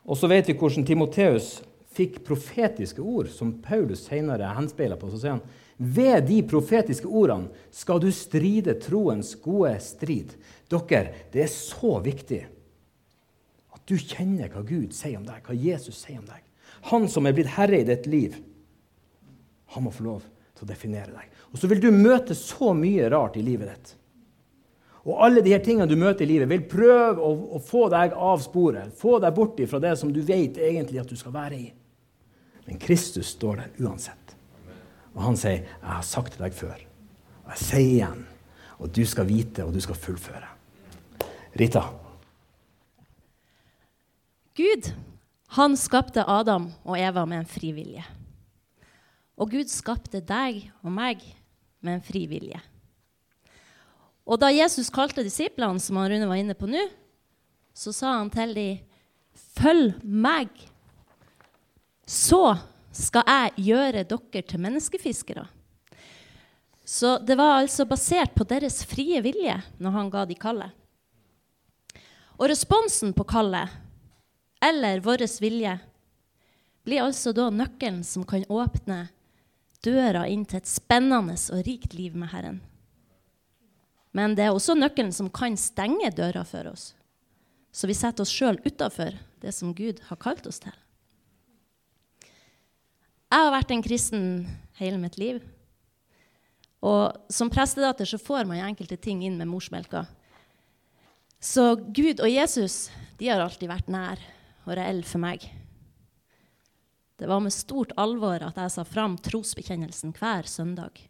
Og 0.08 0.16
så 0.16 0.30
vet 0.30 0.48
vi 0.48 0.56
hvordan 0.56 0.86
Timoteus 0.88 1.58
fikk 1.98 2.22
profetiske 2.26 3.02
ord, 3.02 3.28
som 3.32 3.56
Paulus 3.64 4.06
senere 4.06 4.54
henspeiler 4.56 4.98
på. 5.00 5.10
Så 5.12 5.20
sier 5.20 5.36
han 5.36 5.44
ved 5.78 6.26
de 6.26 6.40
profetiske 6.48 7.06
ordene 7.06 7.52
skal 7.74 8.00
du 8.02 8.08
stride 8.14 8.74
troens 8.82 9.34
gode 9.42 9.76
strid. 9.84 10.32
Dere, 10.70 11.12
det 11.32 11.44
er 11.44 11.52
så 11.52 11.98
viktig 12.02 12.40
at 13.76 13.82
du 13.86 13.94
kjenner 14.00 14.50
hva 14.52 14.64
Gud 14.66 14.94
sier 14.96 15.20
om 15.20 15.26
deg, 15.28 15.44
hva 15.46 15.54
Jesus 15.54 16.00
sier 16.02 16.18
om 16.18 16.26
deg. 16.26 16.42
Han 16.90 17.06
som 17.10 17.26
er 17.26 17.36
blitt 17.36 17.54
herre 17.54 17.78
i 17.78 17.86
ditt 17.86 18.08
liv, 18.10 18.36
han 19.74 19.84
må 19.84 19.92
få 19.94 20.06
lov 20.06 20.26
til 20.56 20.66
å 20.66 20.70
definere 20.70 21.12
deg. 21.14 21.38
Og 21.52 21.60
så 21.60 21.70
vil 21.70 21.82
du 21.82 21.90
møte 21.94 22.34
så 22.36 22.72
mye 22.76 23.08
rart 23.12 23.38
i 23.38 23.44
livet 23.44 23.70
ditt. 23.70 23.94
Og 25.06 25.20
alle 25.24 25.42
de 25.44 25.52
her 25.54 25.62
tingene 25.64 25.88
du 25.88 25.96
møter 25.96 26.24
i 26.26 26.30
livet, 26.32 26.48
vil 26.50 26.64
prøve 26.68 27.22
å, 27.22 27.32
å 27.56 27.60
få 27.62 27.86
deg 27.92 28.14
av 28.14 28.40
sporet. 28.44 28.94
Få 28.98 29.18
deg 29.22 29.36
bort 29.36 29.60
fra 29.70 29.80
det 29.82 29.94
som 30.00 30.10
du 30.12 30.20
vet 30.26 30.58
egentlig 30.58 31.02
at 31.02 31.10
du 31.10 31.16
skal 31.18 31.34
være 31.36 31.58
i. 31.58 31.68
Men 32.66 32.80
Kristus 32.82 33.32
står 33.36 33.62
der 33.62 33.86
uansett. 33.86 34.34
Og 35.14 35.22
han 35.24 35.36
sier, 35.36 35.64
'Jeg 35.64 35.90
har 35.90 36.02
sagt 36.02 36.32
til 36.32 36.44
deg 36.44 36.52
før, 36.54 36.78
og 37.44 37.50
jeg 37.54 37.58
sier 37.58 37.92
igjen.' 37.94 38.26
Og 38.78 38.92
du 38.94 39.02
skal 39.06 39.26
vite, 39.26 39.64
og 39.64 39.74
du 39.74 39.80
skal 39.80 39.96
fullføre. 39.98 40.46
Rita? 41.58 41.82
Gud 44.54 44.92
han 45.58 45.76
skapte 45.76 46.22
Adam 46.28 46.68
og 46.84 46.98
Eva 46.98 47.24
med 47.24 47.42
en 47.42 47.48
fri 47.48 47.72
vilje. 47.72 48.04
Og 49.38 49.50
Gud 49.50 49.70
skapte 49.72 50.20
deg 50.20 50.70
og 50.82 50.92
meg 50.92 51.22
med 51.80 51.98
en 51.98 52.04
fri 52.04 52.26
vilje. 52.30 52.60
Og 54.28 54.36
da 54.40 54.50
Jesus 54.52 54.90
kalte 54.92 55.24
disiplene, 55.24 55.80
som 55.80 55.96
han 55.96 56.10
Rune 56.12 56.28
var 56.28 56.40
inne 56.40 56.56
på 56.56 56.68
nå, 56.68 56.84
så 57.72 57.94
sa 57.96 58.18
han 58.18 58.30
til 58.30 58.54
dem, 58.54 58.78
'Følg 59.32 60.02
meg.' 60.04 60.68
Så 62.06 62.58
skal 62.92 63.22
jeg 63.26 63.68
gjøre 63.68 64.04
dere 64.04 64.42
til 64.42 64.60
menneskefiskere. 64.60 65.46
Så 66.84 67.18
det 67.20 67.36
var 67.36 67.60
altså 67.60 67.84
basert 67.84 68.34
på 68.34 68.46
deres 68.48 68.80
frie 68.84 69.20
vilje 69.20 69.62
når 69.78 69.90
han 69.90 70.10
ga 70.10 70.24
de 70.24 70.34
kallet. 70.34 70.72
Og 72.38 72.48
responsen 72.48 73.12
på 73.12 73.26
kallet, 73.28 73.68
eller 74.62 75.00
vår 75.04 75.26
vilje, 75.40 75.78
blir 76.84 77.04
altså 77.04 77.34
da 77.36 77.50
nøkkelen 77.50 78.00
som 78.04 78.24
kan 78.24 78.46
åpne 78.48 79.08
døra 79.84 80.26
inn 80.26 80.46
til 80.48 80.62
et 80.62 80.70
spennende 80.70 81.36
og 81.52 81.66
rikt 81.66 81.92
liv 81.94 82.16
med 82.16 82.32
Herren. 82.32 82.60
Men 84.18 84.34
det 84.34 84.48
er 84.48 84.54
også 84.54 84.74
nøkkelen 84.74 85.14
som 85.14 85.30
kan 85.30 85.54
stenge 85.60 86.10
døra 86.10 86.42
for 86.48 86.72
oss, 86.72 86.90
så 87.70 87.86
vi 87.86 87.94
setter 87.94 88.24
oss 88.24 88.34
sjøl 88.34 88.58
utafor 88.64 89.14
det 89.38 89.52
som 89.54 89.70
Gud 89.76 90.00
har 90.08 90.18
kalt 90.18 90.48
oss 90.50 90.58
til. 90.64 90.74
Jeg 93.28 93.44
har 93.44 93.52
vært 93.52 93.70
en 93.70 93.84
kristen 93.84 94.24
hele 94.80 94.98
mitt 94.98 95.18
liv. 95.20 95.42
Og 96.80 97.12
som 97.30 97.50
prestedatter 97.52 98.08
så 98.08 98.18
får 98.18 98.48
man 98.48 98.62
enkelte 98.64 98.96
ting 98.96 99.20
inn 99.26 99.36
med 99.38 99.50
morsmelka. 99.50 100.06
Så 101.38 101.76
Gud 101.76 102.22
og 102.24 102.30
Jesus 102.30 102.88
de 103.20 103.28
har 103.28 103.42
alltid 103.42 103.70
vært 103.70 103.90
nær 103.92 104.22
og 104.64 104.74
reell 104.78 105.04
for 105.06 105.22
meg. 105.22 105.44
Det 107.18 107.28
var 107.28 107.42
med 107.42 107.54
stort 107.54 107.92
alvor 107.98 108.42
at 108.46 108.58
jeg 108.58 108.74
sa 108.74 108.86
fram 108.86 109.18
trosbekjennelsen 109.20 110.14
hver 110.16 110.48
søndag. 110.50 111.02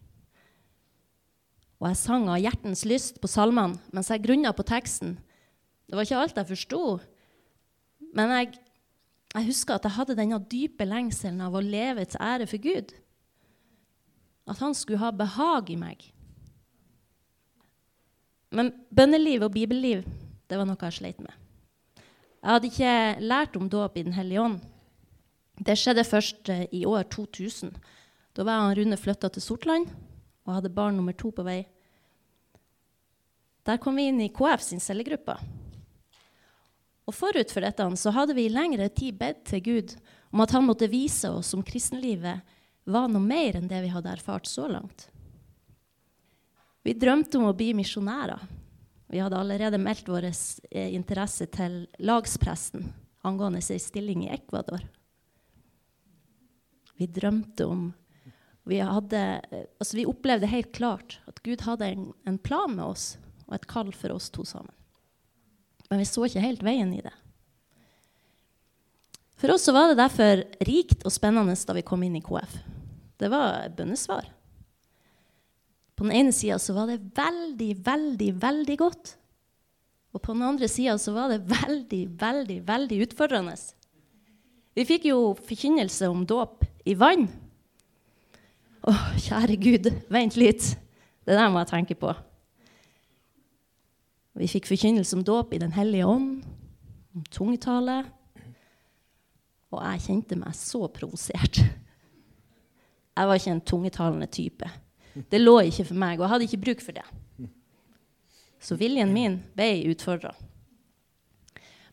Og 1.79 1.87
jeg 1.87 1.99
sang 2.01 2.27
av 2.27 2.41
hjertens 2.41 2.83
lyst 2.87 3.21
på 3.23 3.29
salmene 3.31 3.79
mens 3.95 4.11
jeg 4.11 4.23
grunna 4.25 4.51
på 4.55 4.65
teksten. 4.67 5.17
Det 5.87 5.95
var 5.97 6.05
ikke 6.05 6.21
alt 6.21 6.37
jeg 6.37 6.51
forsto, 6.51 6.81
men 8.13 8.33
jeg 8.35 8.57
jeg 9.35 9.45
husker 9.45 9.77
at 9.77 9.85
jeg 9.85 9.93
hadde 9.93 10.15
denne 10.17 10.39
dype 10.49 10.85
lengselen 10.89 11.41
av 11.45 11.53
å 11.53 11.61
leve 11.61 12.05
til 12.09 12.21
ære 12.23 12.47
for 12.49 12.61
Gud. 12.63 12.95
At 14.49 14.61
han 14.63 14.73
skulle 14.73 15.01
ha 15.03 15.11
behag 15.13 15.69
i 15.69 15.77
meg. 15.77 16.07
Men 18.49 18.71
bønneliv 18.89 19.45
og 19.45 19.53
bibelliv 19.53 20.01
det 20.49 20.57
var 20.57 20.65
noe 20.65 20.81
jeg 20.81 20.97
sleit 20.97 21.21
med. 21.21 21.35
Jeg 22.39 22.49
hadde 22.49 22.69
ikke 22.71 22.93
lært 23.21 23.57
om 23.59 23.69
dåp 23.69 23.99
i 23.99 24.03
Den 24.07 24.15
hellige 24.17 24.41
ånd. 24.41 24.59
Det 25.59 25.75
skjedde 25.77 26.07
først 26.07 26.49
eh, 26.49 26.65
i 26.73 26.85
år 26.87 27.03
2000. 27.11 27.75
Da 28.33 28.45
var 28.47 28.63
han 28.63 28.77
Rune 28.79 28.97
flytta 28.97 29.29
til 29.29 29.43
Sortland 29.43 29.91
og 30.49 30.57
hadde 30.57 30.73
barn 30.73 30.97
nummer 30.97 31.13
to 31.13 31.29
på 31.35 31.45
vei. 31.45 31.61
Der 33.69 33.77
kom 33.77 33.99
vi 33.99 34.07
inn 34.09 34.21
i 34.23 34.31
KF 34.33 34.63
sin 34.65 34.81
cellegruppe. 34.81 35.37
Og 37.09 37.15
Forut 37.15 37.53
for 37.53 37.65
dette 37.65 37.85
så 38.01 38.13
hadde 38.13 38.35
vi 38.37 38.47
i 38.47 38.53
lengre 38.53 38.89
tid 38.89 39.17
bedt 39.17 39.45
til 39.49 39.61
Gud 39.65 39.93
om 40.33 40.41
at 40.41 40.53
han 40.53 40.65
måtte 40.65 40.89
vise 40.89 41.29
oss 41.29 41.53
om 41.57 41.65
kristenlivet 41.65 42.57
var 42.89 43.09
noe 43.09 43.21
mer 43.21 43.57
enn 43.57 43.69
det 43.69 43.81
vi 43.85 43.91
hadde 43.93 44.11
erfart 44.13 44.49
så 44.49 44.67
langt. 44.69 45.07
Vi 46.85 46.95
drømte 46.97 47.37
om 47.37 47.49
å 47.49 47.53
bli 47.57 47.73
misjonærer. 47.77 48.41
Vi 49.09 49.21
hadde 49.21 49.37
allerede 49.37 49.81
meldt 49.81 50.09
vår 50.09 50.29
eh, 50.29 50.93
interesse 50.93 51.49
til 51.53 51.83
lagspresten 52.05 52.85
angående 53.25 53.61
sin 53.61 53.81
stilling 53.81 54.25
i 54.25 54.33
Ecuador. 54.33 54.81
Vi 56.97 57.07
drømte 57.07 57.65
om 57.65 57.89
vi, 58.69 58.79
hadde, 58.85 59.21
altså 59.79 59.97
vi 59.97 60.07
opplevde 60.09 60.49
helt 60.49 60.71
klart 60.75 61.17
at 61.29 61.41
Gud 61.45 61.63
hadde 61.65 61.89
en, 61.89 62.09
en 62.29 62.37
plan 62.41 62.71
med 62.75 62.85
oss 62.85 63.13
og 63.47 63.57
et 63.57 63.67
kall 63.69 63.89
for 63.95 64.13
oss 64.13 64.29
to 64.33 64.45
sammen. 64.45 64.73
Men 65.89 66.03
vi 66.03 66.07
så 66.07 66.27
ikke 66.27 66.43
helt 66.43 66.65
veien 66.65 66.91
i 66.93 67.01
det. 67.01 67.13
For 69.39 69.53
oss 69.55 69.69
var 69.71 69.89
det 69.89 70.01
derfor 70.01 70.43
rikt 70.67 71.05
og 71.07 71.15
spennende 71.15 71.55
da 71.55 71.75
vi 71.77 71.85
kom 71.87 72.03
inn 72.05 72.17
i 72.19 72.23
KF. 72.23 72.59
Det 73.19 73.29
var 73.31 73.71
bønnesvar. 73.75 74.27
På 75.95 76.05
den 76.05 76.15
ene 76.15 76.35
sida 76.35 76.59
så 76.59 76.75
var 76.75 76.91
det 76.91 77.01
veldig, 77.15 77.71
veldig, 77.83 78.29
veldig 78.39 78.77
godt. 78.79 79.15
Og 80.15 80.21
på 80.23 80.35
den 80.35 80.45
andre 80.47 80.69
sida 80.71 80.97
så 80.99 81.13
var 81.15 81.31
det 81.31 81.41
veldig, 81.47 82.03
veldig, 82.19 82.59
veldig 82.67 83.01
utfordrende. 83.05 83.55
Vi 84.75 84.85
fikk 84.87 85.09
jo 85.09 85.33
forkynnelse 85.35 86.07
om 86.11 86.25
dåp 86.27 86.63
i 86.87 86.95
vann. 86.99 87.27
Å, 88.87 88.93
kjære 89.19 89.57
Gud, 89.59 89.89
vent 90.11 90.37
litt. 90.39 90.71
Det 91.27 91.35
der 91.35 91.49
må 91.51 91.59
jeg 91.63 91.71
tenke 91.73 91.97
på. 91.99 92.13
Vi 94.39 94.47
fikk 94.47 94.69
forkynnelse 94.69 95.17
om 95.17 95.25
dåp 95.27 95.53
i 95.53 95.59
Den 95.59 95.75
hellige 95.75 96.07
ånd, 96.07 96.45
om 97.15 97.25
tungetale. 97.33 98.01
Og 99.69 99.81
jeg 99.83 100.05
kjente 100.07 100.37
meg 100.39 100.55
så 100.57 100.87
provosert. 100.93 101.59
Jeg 101.59 103.27
var 103.27 103.35
ikke 103.35 103.51
en 103.51 103.65
tungetalende 103.67 104.29
type. 104.31 104.69
Det 105.27 105.41
lå 105.41 105.57
ikke 105.67 105.89
for 105.89 105.99
meg, 105.99 106.19
og 106.19 106.23
jeg 106.23 106.31
hadde 106.33 106.47
ikke 106.47 106.63
bruk 106.63 106.83
for 106.85 106.95
det. 106.95 107.49
Så 108.63 108.77
viljen 108.79 109.11
min 109.11 109.41
ble 109.57 109.67
utfordra. 109.91 110.31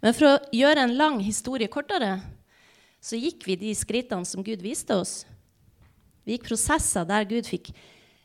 Men 0.05 0.15
for 0.15 0.29
å 0.29 0.39
gjøre 0.55 0.85
en 0.87 0.95
lang 0.99 1.19
historie 1.25 1.71
kortere, 1.73 2.21
så 3.03 3.19
gikk 3.19 3.47
vi 3.49 3.59
de 3.59 3.75
skrittene 3.75 4.27
som 4.29 4.45
Gud 4.47 4.63
viste 4.63 4.95
oss. 4.95 5.25
Vi 6.27 6.35
gikk 6.35 6.49
prosesser 6.49 7.07
der 7.07 7.27
Gud 7.31 7.47
fikk 7.47 7.71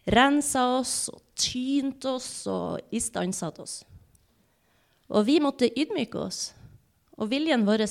rensa 0.10 0.63
oss 0.79 1.05
og 1.13 1.22
tynt 1.38 2.05
oss 2.10 2.48
og 2.50 2.81
istandsatt 2.93 3.62
oss. 3.62 3.75
Og 5.12 5.27
vi 5.27 5.38
måtte 5.43 5.70
ydmyke 5.70 6.17
oss. 6.17 6.50
Og 7.22 7.29
viljen 7.29 7.67
vår 7.67 7.86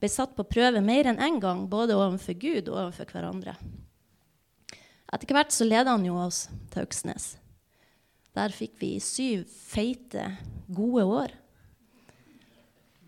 ble 0.00 0.10
satt 0.10 0.32
på 0.34 0.46
prøve 0.48 0.80
mer 0.80 1.10
enn 1.10 1.20
én 1.20 1.36
en 1.36 1.38
gang, 1.42 1.66
både 1.68 1.98
overfor 1.98 2.38
Gud 2.38 2.70
og 2.70 2.78
overfor 2.86 3.12
hverandre. 3.12 3.54
Etter 5.12 5.36
hvert 5.36 5.52
så 5.52 5.68
leda 5.68 5.92
han 5.92 6.06
jo 6.06 6.16
oss 6.16 6.46
til 6.72 6.86
Øksnes. 6.86 7.34
Der 8.32 8.54
fikk 8.56 8.78
vi 8.80 8.96
syv 9.04 9.44
feite, 9.44 10.30
gode 10.72 11.04
år. 11.04 11.34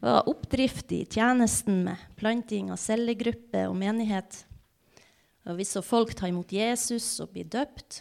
Det 0.05 0.13
var 0.13 0.29
oppdrift 0.29 0.93
i 0.93 1.07
tjenesten 1.09 1.81
med 1.87 2.03
planting 2.21 2.69
av 2.75 2.77
cellegruppe 2.83 3.63
og 3.71 3.79
menighet. 3.81 4.43
Og 5.45 5.59
vi 5.59 5.67
så 5.69 5.83
folk 5.85 6.15
ta 6.17 6.29
imot 6.31 6.53
Jesus 6.53 7.07
og 7.21 7.35
bli 7.35 7.45
døpt. 7.45 8.01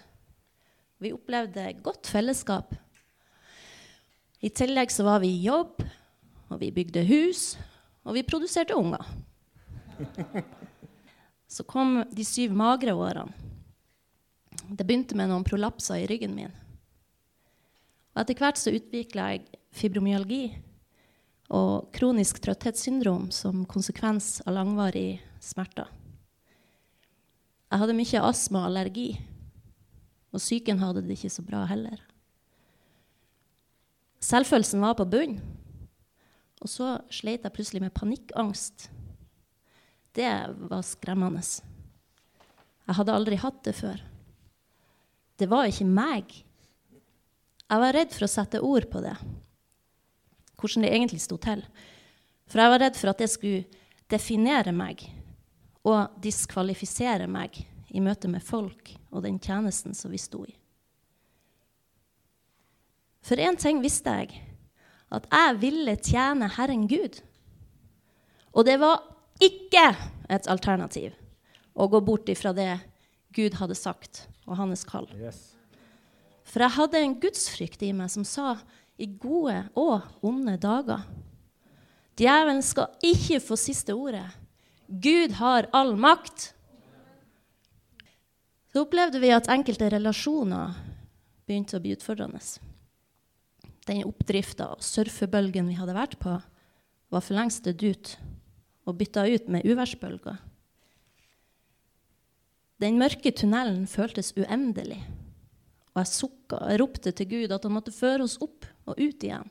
Vi 1.04 1.12
opplevde 1.12 1.66
godt 1.84 2.08
fellesskap. 2.08 2.72
I 4.44 4.52
tillegg 4.52 4.92
så 4.92 5.06
var 5.08 5.22
vi 5.24 5.34
i 5.34 5.44
jobb, 5.46 5.84
og 6.52 6.60
vi 6.60 6.72
bygde 6.76 7.04
hus, 7.08 7.54
og 8.04 8.16
vi 8.18 8.26
produserte 8.28 8.76
unger. 8.76 9.04
Så 11.48 11.64
kom 11.68 12.00
de 12.12 12.26
syv 12.26 12.56
magre 12.58 12.96
årene. 12.96 13.32
Det 14.64 14.86
begynte 14.88 15.16
med 15.18 15.30
noen 15.30 15.44
prolapser 15.46 16.02
i 16.02 16.08
ryggen 16.10 16.34
min. 16.38 16.54
Og 18.14 18.22
etter 18.24 18.40
hvert 18.40 18.60
så 18.62 18.72
utvikla 18.74 19.34
jeg 19.34 19.60
fibromyalgi 19.76 20.44
og 21.54 21.90
kronisk 21.94 22.40
trøtthetssyndrom 22.42 23.28
som 23.36 23.66
konsekvens 23.70 24.40
av 24.48 24.56
langvarig 24.56 25.20
smerter. 25.44 25.92
Jeg 27.74 27.82
hadde 27.82 27.94
mye 27.98 28.20
astma 28.22 28.60
og 28.62 28.68
allergi, 28.70 29.08
og 30.30 30.38
psyken 30.38 30.78
hadde 30.78 31.02
det 31.02 31.16
ikke 31.16 31.32
så 31.34 31.42
bra 31.42 31.64
heller. 31.66 32.04
Selvfølelsen 34.22 34.84
var 34.86 34.94
på 35.00 35.08
bunn, 35.10 35.40
og 36.62 36.70
så 36.70 37.00
sleit 37.10 37.42
jeg 37.42 37.56
plutselig 37.56 37.82
med 37.82 37.96
panikkangst. 37.98 38.92
Det 40.14 40.30
var 40.70 40.86
skremmende. 40.86 41.42
Jeg 41.42 42.98
hadde 43.00 43.18
aldri 43.18 43.42
hatt 43.42 43.58
det 43.66 43.74
før. 43.80 44.06
Det 45.42 45.50
var 45.50 45.66
ikke 45.66 45.90
meg. 45.90 46.30
Jeg 47.66 47.84
var 47.88 47.98
redd 47.98 48.14
for 48.14 48.28
å 48.28 48.32
sette 48.36 48.62
ord 48.62 48.86
på 48.94 49.02
det, 49.02 49.16
hvordan 50.62 50.86
det 50.86 50.94
egentlig 50.94 51.26
sto 51.26 51.42
til. 51.42 51.66
For 52.46 52.62
jeg 52.62 52.76
var 52.76 52.86
redd 52.86 53.02
for 53.02 53.16
at 53.16 53.26
det 53.26 53.34
skulle 53.34 53.66
definere 54.14 54.78
meg 54.78 55.08
og 55.84 56.16
diskvalifisere 56.24 57.28
meg 57.28 57.60
i 57.94 58.02
møte 58.02 58.30
med 58.32 58.44
folk 58.44 58.94
og 59.12 59.24
den 59.26 59.40
tjenesten 59.42 59.96
som 59.98 60.14
vi 60.14 60.22
sto 60.22 60.44
i. 60.48 60.56
For 63.24 63.40
én 63.40 63.56
ting 63.60 63.80
visste 63.84 64.12
jeg, 64.20 64.34
at 65.14 65.28
jeg 65.32 65.60
ville 65.62 65.96
tjene 66.02 66.50
Herren 66.58 66.88
Gud. 66.92 67.22
Og 68.52 68.66
det 68.68 68.80
var 68.82 69.04
ikke 69.44 69.94
et 70.32 70.50
alternativ 70.52 71.14
å 71.74 71.88
gå 71.90 72.02
bort 72.06 72.30
ifra 72.30 72.54
det 72.56 72.76
Gud 73.34 73.56
hadde 73.58 73.78
sagt, 73.78 74.28
og 74.46 74.58
hans 74.60 74.84
kall. 74.86 75.08
Yes. 75.18 75.54
For 76.46 76.62
jeg 76.62 76.76
hadde 76.76 77.02
en 77.02 77.16
gudsfrykt 77.22 77.86
i 77.86 77.94
meg 77.96 78.12
som 78.14 78.26
sa 78.28 78.58
i 79.02 79.08
gode 79.08 79.56
og 79.80 80.04
onde 80.26 80.58
dager. 80.62 81.06
Djevelen 82.20 82.62
skal 82.62 82.94
ikke 83.02 83.40
få 83.42 83.58
siste 83.58 83.96
ordet. 83.98 84.28
Gud 84.94 85.32
har 85.40 85.66
all 85.74 85.96
makt. 85.98 86.52
Så 88.70 88.84
opplevde 88.86 89.22
vi 89.22 89.32
at 89.34 89.50
enkelte 89.50 89.90
relasjoner 89.90 90.76
begynte 91.48 91.80
å 91.80 91.82
bli 91.82 91.96
utfordrende. 91.96 92.42
Den 93.90 94.04
oppdrifta 94.06 94.70
og 94.76 94.84
surfebølgen 94.86 95.68
vi 95.72 95.78
hadde 95.80 95.96
vært 95.98 96.20
på, 96.22 96.36
var 97.10 97.26
for 97.26 97.38
lengst 97.38 97.66
dødd 97.66 97.84
ut 97.90 98.14
og 98.90 98.98
bytta 99.00 99.26
ut 99.30 99.50
med 99.52 99.66
uværsbølger. 99.66 100.38
Den 102.84 103.00
mørke 103.00 103.32
tunnelen 103.32 103.86
føltes 103.88 104.34
uendelig. 104.38 105.00
Og 105.94 106.02
jeg 106.02 106.12
sukka 106.12 106.60
og 106.60 106.80
ropte 106.82 107.14
til 107.16 107.30
Gud 107.32 107.54
at 107.54 107.66
han 107.66 107.74
måtte 107.76 107.94
føre 107.96 108.26
oss 108.26 108.40
opp 108.44 108.68
og 108.90 108.98
ut 108.98 109.26
igjen. 109.26 109.50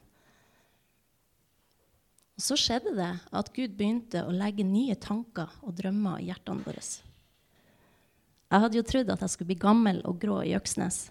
Så 2.43 2.57
skjedde 2.59 2.97
det 2.97 3.13
at 3.31 3.51
Gud 3.55 3.77
begynte 3.79 4.25
å 4.27 4.35
legge 4.35 4.65
nye 4.67 4.97
tanker 4.99 5.51
og 5.63 5.77
drømmer 5.79 6.19
i 6.19 6.31
hjertene 6.33 6.65
våre. 6.65 6.83
Jeg 6.83 8.63
hadde 8.65 8.79
jo 8.81 8.87
trodd 8.89 9.13
at 9.15 9.23
jeg 9.23 9.33
skulle 9.33 9.53
bli 9.53 9.63
gammel 9.63 10.01
og 10.09 10.19
grå 10.21 10.41
i 10.43 10.57
Øksnes. 10.59 11.05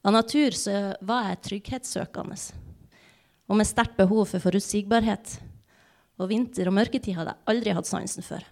Av 0.00 0.16
natur 0.16 0.56
så 0.56 0.94
var 1.04 1.28
jeg 1.28 1.42
trygghetssøkende 1.48 2.38
og 3.50 3.58
med 3.58 3.68
sterkt 3.68 3.98
behov 3.98 4.30
for 4.30 4.40
forutsigbarhet. 4.40 5.36
Og 6.20 6.30
vinter 6.30 6.70
og 6.70 6.76
mørketid 6.78 7.18
hadde 7.18 7.34
jeg 7.34 7.50
aldri 7.52 7.76
hatt 7.76 7.90
sansen 7.90 8.24
for. 8.24 8.44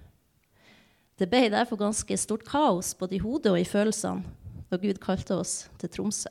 Det 1.18 1.28
ble 1.30 1.46
derfor 1.54 1.80
ganske 1.80 2.20
stort 2.20 2.44
kaos 2.46 2.92
både 2.98 3.16
i 3.16 3.22
hodet 3.22 3.54
og 3.54 3.60
i 3.62 3.66
følelsene 3.68 4.36
da 4.68 4.76
Gud 4.76 5.00
kalte 5.00 5.40
oss 5.40 5.62
til 5.80 5.88
Tromsø. 5.88 6.28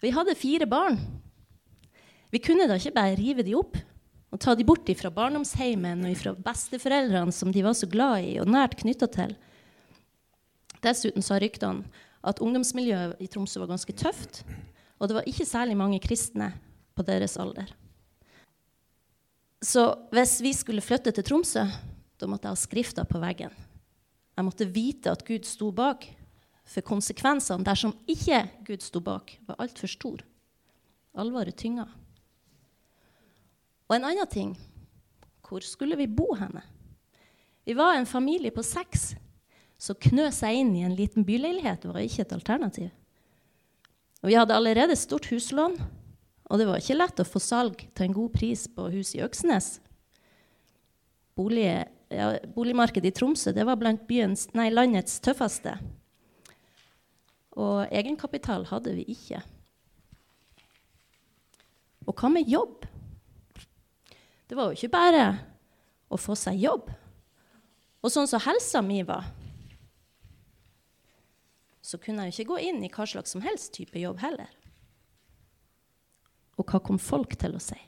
Vi 0.00 0.14
hadde 0.14 0.38
fire 0.38 0.64
barn. 0.70 0.96
Vi 2.32 2.40
kunne 2.44 2.66
da 2.68 2.76
ikke 2.76 2.96
bare 2.96 3.16
rive 3.16 3.44
de 3.46 3.54
opp 3.56 3.78
og 4.28 4.40
ta 4.42 4.52
de 4.54 4.66
bort 4.68 4.88
fra 4.98 5.10
barndomsheimen 5.12 6.04
og 6.04 6.18
fra 6.20 6.34
besteforeldrene 6.36 7.32
som 7.32 7.52
de 7.52 7.64
var 7.64 7.76
så 7.76 7.88
glad 7.88 8.26
i 8.28 8.36
og 8.42 8.50
nært 8.52 8.76
knytta 8.82 9.08
til. 9.12 9.32
Dessuten 10.84 11.24
sa 11.24 11.38
ryktene 11.40 11.88
at 12.28 12.42
ungdomsmiljøet 12.44 13.22
i 13.22 13.28
Tromsø 13.30 13.62
var 13.62 13.70
ganske 13.70 13.94
tøft, 13.96 14.42
og 14.98 15.08
det 15.08 15.16
var 15.16 15.28
ikke 15.30 15.46
særlig 15.48 15.76
mange 15.78 16.00
kristne 16.02 16.50
på 16.98 17.04
deres 17.06 17.38
alder. 17.40 17.70
Så 19.62 19.86
hvis 20.12 20.36
vi 20.42 20.52
skulle 20.54 20.84
flytte 20.84 21.14
til 21.14 21.24
Tromsø, 21.26 21.64
da 22.18 22.28
måtte 22.30 22.46
jeg 22.46 22.58
ha 22.58 22.60
skrifta 22.60 23.04
på 23.08 23.20
veggen. 23.22 23.54
Jeg 24.38 24.46
måtte 24.46 24.68
vite 24.70 25.10
at 25.10 25.24
Gud 25.26 25.46
sto 25.46 25.70
bak, 25.74 26.04
for 26.68 26.84
konsekvensene 26.84 27.64
dersom 27.64 27.94
ikke 28.06 28.42
Gud 28.66 28.84
sto 28.84 29.00
bak, 29.02 29.32
var 29.48 29.58
altfor 29.62 29.90
stor. 29.90 30.22
Alvoret 31.18 31.56
tynga. 31.58 31.88
Og 33.88 33.96
en 33.96 34.06
annen 34.08 34.28
ting 34.30 34.52
hvor 35.48 35.64
skulle 35.64 35.96
vi 35.96 36.04
bo 36.12 36.34
henne? 36.36 36.60
Vi 37.64 37.72
var 37.76 37.96
en 37.96 38.08
familie 38.08 38.52
på 38.52 38.64
seks 38.64 39.14
som 39.80 39.96
knø 39.96 40.26
seg 40.34 40.60
inn 40.60 40.74
i 40.76 40.84
en 40.84 40.96
liten 40.96 41.24
byleilighet. 41.24 41.86
Var 41.88 42.04
ikke 42.04 42.26
et 42.26 42.34
alternativ. 42.36 42.90
Og 44.20 44.28
vi 44.28 44.36
hadde 44.36 44.56
allerede 44.56 44.96
stort 44.98 45.28
huslån, 45.30 45.78
og 46.48 46.60
det 46.60 46.66
var 46.68 46.82
ikke 46.82 46.98
lett 46.98 47.20
å 47.22 47.28
få 47.28 47.40
salg 47.40 47.84
til 47.94 48.08
en 48.08 48.16
god 48.16 48.32
pris 48.34 48.66
på 48.72 48.88
hus 48.92 49.14
i 49.16 49.22
Øksnes. 49.24 49.78
Bolig 51.38 51.68
ja, 52.10 52.32
boligmarkedet 52.54 53.12
i 53.12 53.14
Tromsø 53.14 53.52
det 53.52 53.66
var 53.68 53.78
blant 53.80 54.06
byens, 54.08 54.48
nei, 54.56 54.70
landets 54.72 55.20
tøffeste. 55.24 55.76
Og 57.58 57.84
egenkapital 57.92 58.66
hadde 58.70 58.94
vi 58.96 59.04
ikke. 59.12 59.42
Og 62.08 62.16
hva 62.16 62.30
med 62.32 62.48
jobb? 62.48 62.86
Det 64.48 64.56
var 64.56 64.70
jo 64.70 64.78
ikke 64.78 64.94
bare 64.96 65.24
å 66.08 66.16
få 66.20 66.36
seg 66.38 66.60
jobb. 66.62 66.88
Og 68.00 68.12
sånn 68.12 68.28
som 68.30 68.40
helsa 68.40 68.80
mi 68.84 69.02
var, 69.04 69.26
så 71.84 72.00
kunne 72.00 72.26
jeg 72.26 72.32
jo 72.32 72.36
ikke 72.36 72.52
gå 72.52 72.58
inn 72.68 72.82
i 72.84 72.90
hva 72.92 73.06
slags 73.08 73.32
som 73.34 73.44
helst 73.44 73.74
type 73.76 74.00
jobb 74.00 74.20
heller. 74.22 74.50
Og 76.58 76.66
hva 76.68 76.80
kom 76.84 76.98
folk 77.00 77.36
til 77.40 77.56
å 77.56 77.62
si? 77.62 77.78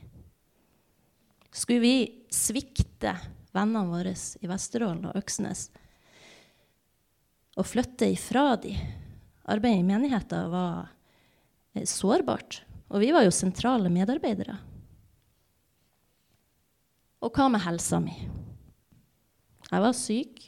Skulle 1.51 1.83
vi 1.83 1.94
svikte 2.33 3.16
vennene 3.57 3.90
våre 3.90 4.14
i 4.14 4.49
Vesterålen 4.51 5.09
og 5.11 5.18
Øksnes 5.18 5.68
og 7.59 7.66
flytte 7.66 8.09
ifra 8.12 8.55
de. 8.62 8.77
Arbeidet 9.51 9.83
i 9.83 9.87
menigheten 9.87 10.53
var 10.53 10.90
eh, 11.75 11.85
sårbart, 11.88 12.62
og 12.88 13.03
vi 13.03 13.11
var 13.12 13.27
jo 13.27 13.35
sentrale 13.35 13.90
medarbeidere. 13.92 14.57
Og 17.20 17.37
hva 17.37 17.50
med 17.52 17.62
helsa 17.64 18.00
mi? 18.00 18.16
Jeg 19.70 19.85
var 19.85 19.94
syk. 19.96 20.42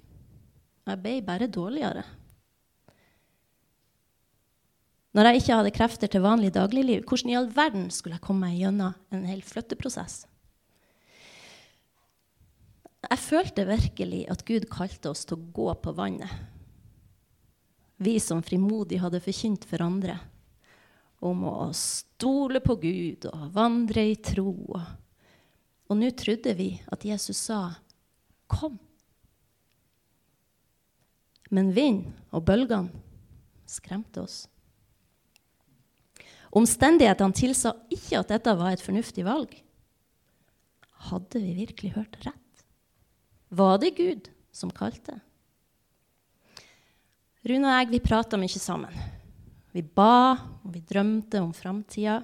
Jeg 0.89 0.99
ble 0.99 1.19
bare 1.25 1.51
dårligere. 1.53 2.03
Når 5.13 5.29
jeg 5.29 5.43
ikke 5.43 5.57
hadde 5.59 5.75
krefter 5.77 6.11
til 6.11 6.25
vanlig 6.25 6.55
dagligliv, 6.57 7.05
hvordan 7.05 7.31
i 7.31 7.37
all 7.37 7.51
verden 7.53 7.91
skulle 7.93 8.17
jeg 8.17 8.25
komme 8.25 8.49
meg 8.49 8.63
gjennom 8.63 8.97
en 9.13 9.27
hel 9.29 9.43
flytteprosess? 9.45 10.23
Jeg 13.03 13.21
følte 13.21 13.67
virkelig 13.69 14.23
at 14.33 14.45
Gud 14.49 14.69
kalte 14.73 15.11
oss 15.13 15.27
til 15.29 15.37
å 15.37 15.47
gå 15.53 15.69
på 15.85 15.93
vannet. 15.99 16.33
Vi 18.03 18.17
som 18.23 18.41
frimodig 18.43 19.03
hadde 19.03 19.21
forkynt 19.23 19.67
for 19.69 19.85
andre 19.85 20.17
om 21.23 21.45
å 21.47 21.69
stole 21.77 22.63
på 22.65 22.79
Gud 22.83 23.29
og 23.31 23.51
vandre 23.55 24.07
i 24.11 24.17
tro. 24.19 24.55
Og 24.75 25.02
nå 25.99 26.11
trodde 26.17 26.55
vi 26.57 26.81
at 26.93 27.05
Jesus 27.05 27.37
sa, 27.49 27.75
'Kom'. 28.49 28.79
Men 31.51 31.73
vind 31.73 32.13
og 32.33 32.45
bølgene 32.45 32.91
skremte 33.67 34.23
oss. 34.23 34.49
Omstendighetene 36.53 37.33
tilsa 37.33 37.73
ikke 37.93 38.21
at 38.21 38.29
dette 38.29 38.55
var 38.57 38.73
et 38.73 38.85
fornuftig 38.85 39.25
valg. 39.25 39.53
Hadde 41.09 41.41
vi 41.41 41.55
virkelig 41.57 41.95
hørt 41.97 42.17
rett? 42.27 42.65
Var 43.49 43.79
det 43.79 43.97
Gud 43.97 44.29
som 44.53 44.71
kalte? 44.71 45.21
Rune 47.43 47.67
og 47.67 47.75
jeg 47.75 47.91
vi 47.91 48.05
prata 48.05 48.39
mye 48.39 48.61
sammen. 48.61 48.93
Vi 49.73 49.83
ba, 49.83 50.37
og 50.63 50.75
vi 50.75 50.85
drømte 50.85 51.41
om 51.41 51.51
framtida. 51.57 52.21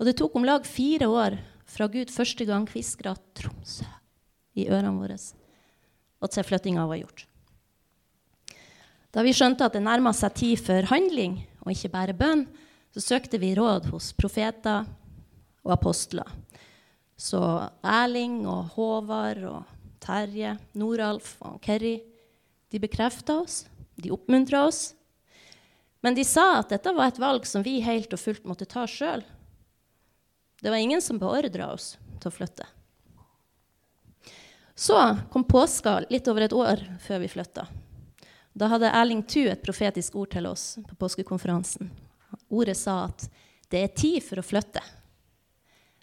Og 0.00 0.08
det 0.08 0.16
tok 0.18 0.34
om 0.38 0.46
lag 0.48 0.64
fire 0.66 1.06
år 1.12 1.36
fra 1.68 1.88
Gud 1.92 2.12
første 2.12 2.46
gang 2.48 2.66
hviskra 2.70 3.14
Tromsø 3.36 3.86
i 4.58 4.66
ørene 4.66 4.96
våre, 4.98 5.18
og 6.18 6.32
til 6.32 6.46
flyttinga 6.46 6.86
var 6.88 7.00
gjort. 7.02 7.26
Da 9.14 9.22
vi 9.24 9.32
skjønte 9.36 9.66
at 9.66 9.76
det 9.76 9.84
nærma 9.84 10.12
seg 10.16 10.34
tid 10.36 10.60
for 10.60 10.88
handling, 10.90 11.38
og 11.64 11.72
ikke 11.72 11.92
bare 11.92 12.16
bønn, 12.16 12.46
så 12.94 13.02
søkte 13.04 13.40
vi 13.40 13.54
råd 13.56 13.88
hos 13.92 14.10
profeter 14.16 14.88
og 15.64 15.72
apostler. 15.76 16.28
Så 17.18 17.40
Erling 17.82 18.44
og 18.48 18.74
Håvard 18.76 19.42
og 19.48 19.74
Terje, 20.02 20.54
Noralf 20.78 21.36
og 21.44 21.58
Kerry 21.64 21.98
de 22.68 22.80
bekrefta 22.80 23.40
oss, 23.42 23.64
de 23.96 24.12
oppmuntra 24.12 24.66
oss. 24.68 24.92
Men 26.04 26.14
de 26.14 26.24
sa 26.26 26.60
at 26.60 26.70
dette 26.72 26.92
var 26.94 27.10
et 27.10 27.20
valg 27.20 27.46
som 27.48 27.64
vi 27.64 27.78
helt 27.82 28.12
og 28.14 28.20
fullt 28.22 28.46
måtte 28.46 28.68
ta 28.68 28.84
sjøl. 28.88 29.24
Det 30.60 30.70
var 30.70 30.76
ingen 30.76 31.02
som 31.02 31.18
beordra 31.18 31.72
oss 31.72 31.96
til 32.18 32.30
å 32.30 32.34
flytte. 32.34 32.66
Så 34.78 34.94
kom 35.32 35.44
påska 35.46 36.04
litt 36.10 36.28
over 36.30 36.46
et 36.46 36.54
år 36.54 36.82
før 37.02 37.22
vi 37.22 37.30
flytta. 37.30 37.66
Da 38.58 38.68
hadde 38.70 38.90
Erling 38.94 39.22
Thu 39.26 39.44
et 39.46 39.62
profetisk 39.62 40.16
ord 40.18 40.32
til 40.34 40.46
oss 40.50 40.76
på 40.86 40.96
påskekonferansen. 40.98 41.90
Ordet 42.50 42.76
sa 42.78 43.04
at 43.06 43.26
det 43.70 43.82
er 43.84 43.94
tid 43.94 44.22
for 44.24 44.40
å 44.40 44.46
flytte. 44.46 44.82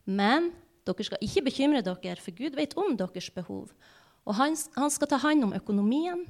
Men 0.05 0.51
dere 0.85 1.07
skal 1.07 1.23
ikke 1.23 1.45
bekymre 1.47 1.83
dere, 1.83 2.15
for 2.21 2.35
Gud 2.35 2.55
vet 2.55 2.75
om 2.79 2.95
deres 2.99 3.31
behov. 3.33 3.71
Og 4.25 4.37
han, 4.37 4.55
han 4.77 4.91
skal 4.93 5.09
ta 5.09 5.19
hånd 5.23 5.47
om 5.47 5.55
økonomien, 5.57 6.25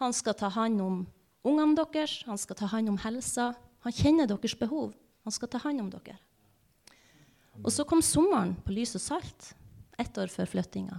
han 0.00 0.14
skal 0.16 0.34
ta 0.38 0.50
hånd 0.50 0.80
om 0.82 1.02
ungene 1.46 1.76
deres, 1.78 2.22
han 2.26 2.40
skal 2.40 2.58
ta 2.58 2.68
hånd 2.72 2.90
om 2.90 3.00
helsa. 3.04 3.52
Han 3.84 3.94
kjenner 3.94 4.26
deres 4.26 4.56
behov. 4.58 4.94
Han 5.24 5.32
skal 5.32 5.50
ta 5.52 5.60
hånd 5.62 5.82
om 5.84 5.90
dere. 5.92 6.16
Og 7.62 7.70
så 7.72 7.84
kom 7.86 8.02
sommeren 8.02 8.56
på 8.64 8.74
lys 8.74 8.96
og 8.98 9.02
salt, 9.04 9.52
ett 10.00 10.16
år 10.18 10.32
før 10.32 10.48
flyttinga. 10.50 10.98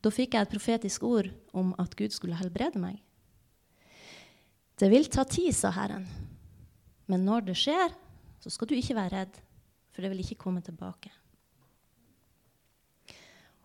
Da 0.00 0.10
fikk 0.12 0.34
jeg 0.34 0.46
et 0.46 0.52
profetisk 0.52 1.04
ord 1.06 1.28
om 1.56 1.74
at 1.78 1.94
Gud 1.98 2.14
skulle 2.14 2.38
helbrede 2.38 2.80
meg. 2.80 2.98
Det 4.80 4.88
vil 4.88 5.10
ta 5.12 5.26
tid, 5.28 5.52
sa 5.52 5.70
Herren. 5.76 6.06
Men 7.10 7.26
når 7.28 7.50
det 7.50 7.58
skjer, 7.60 7.92
så 8.40 8.50
skal 8.52 8.70
du 8.70 8.78
ikke 8.78 8.96
være 8.96 9.12
redd, 9.12 9.40
for 9.92 10.02
det 10.02 10.10
vil 10.12 10.22
ikke 10.24 10.40
komme 10.40 10.62
tilbake. 10.64 11.12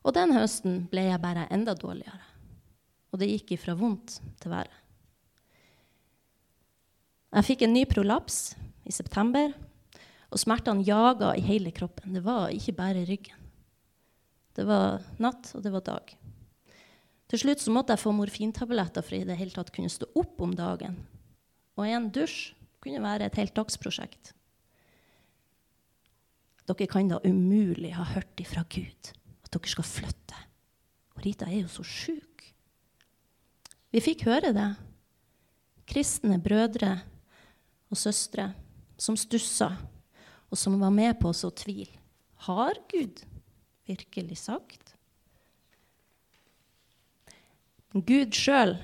Og 0.05 0.13
den 0.13 0.35
høsten 0.35 0.83
ble 0.91 1.07
jeg 1.07 1.21
bare 1.23 1.47
enda 1.53 1.73
dårligere. 1.77 2.19
Og 3.13 3.21
det 3.21 3.31
gikk 3.31 3.55
ifra 3.55 3.77
vondt 3.79 4.19
til 4.41 4.51
verre. 4.51 4.83
Jeg 7.35 7.47
fikk 7.47 7.63
en 7.65 7.73
ny 7.75 7.83
prolaps 7.89 8.55
i 8.87 8.93
september, 8.95 9.55
og 10.31 10.41
smertene 10.41 10.85
jaga 10.85 11.33
i 11.37 11.43
hele 11.45 11.73
kroppen. 11.75 12.15
Det 12.15 12.23
var 12.25 12.53
ikke 12.53 12.75
bare 12.77 13.05
ryggen. 13.07 13.41
Det 14.55 14.63
var 14.67 15.03
natt, 15.19 15.51
og 15.55 15.63
det 15.63 15.73
var 15.73 15.83
dag. 15.83 16.13
Til 17.31 17.41
slutt 17.41 17.63
så 17.63 17.73
måtte 17.73 17.95
jeg 17.95 18.03
få 18.03 18.13
morfintabletter 18.15 19.03
for 19.03 19.17
i 19.17 19.25
det 19.27 19.37
hele 19.39 19.53
tatt 19.53 19.73
kunne 19.75 19.91
stå 19.91 20.07
opp 20.15 20.41
om 20.45 20.53
dagen. 20.55 20.95
Og 21.75 21.89
en 21.89 22.07
dusj 22.13 22.53
kunne 22.83 23.01
være 23.03 23.27
et 23.27 23.39
helt 23.39 23.55
dagsprosjekt. 23.57 24.31
Dere 26.65 26.87
kan 26.89 27.09
da 27.09 27.19
umulig 27.25 27.93
ha 27.97 28.05
hørt 28.15 28.41
ifra 28.41 28.63
Gud 28.69 29.11
at 29.45 29.51
dere 29.53 29.71
skal 29.73 29.85
flytte. 29.85 30.39
Og 31.15 31.25
Rita 31.25 31.49
er 31.49 31.63
jo 31.63 31.71
så 31.71 31.85
sjuk. 31.85 32.45
Vi 33.93 34.01
fikk 34.03 34.25
høre 34.29 34.53
det. 34.55 34.69
Kristne 35.85 36.39
brødre 36.41 36.97
og 37.91 37.99
søstre 37.99 38.49
som 38.97 39.17
stussa 39.19 39.69
og 40.55 40.59
som 40.59 40.77
var 40.79 40.93
med 40.95 41.17
på 41.19 41.27
å 41.27 41.35
så 41.35 41.49
tvil. 41.51 41.89
Har 42.47 42.77
Gud 42.87 43.19
virkelig 43.83 44.37
sagt? 44.39 44.93
Gud 47.91 48.31
sjøl 48.35 48.77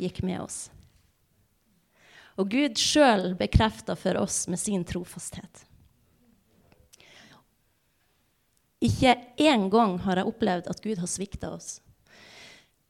gikk 0.00 0.22
med 0.24 0.40
oss. 0.46 0.56
Og 2.40 2.48
Gud 2.48 2.80
sjøl 2.80 3.34
bekrefta 3.36 3.98
for 4.00 4.16
oss 4.22 4.46
med 4.48 4.60
sin 4.62 4.86
trofasthet. 4.88 5.66
Ikke 8.80 9.12
én 9.36 9.68
gang 9.68 9.98
har 10.08 10.22
jeg 10.22 10.32
opplevd 10.32 10.72
at 10.72 10.80
Gud 10.80 11.04
har 11.04 11.10
svikta 11.10 11.52
oss. 11.52 11.82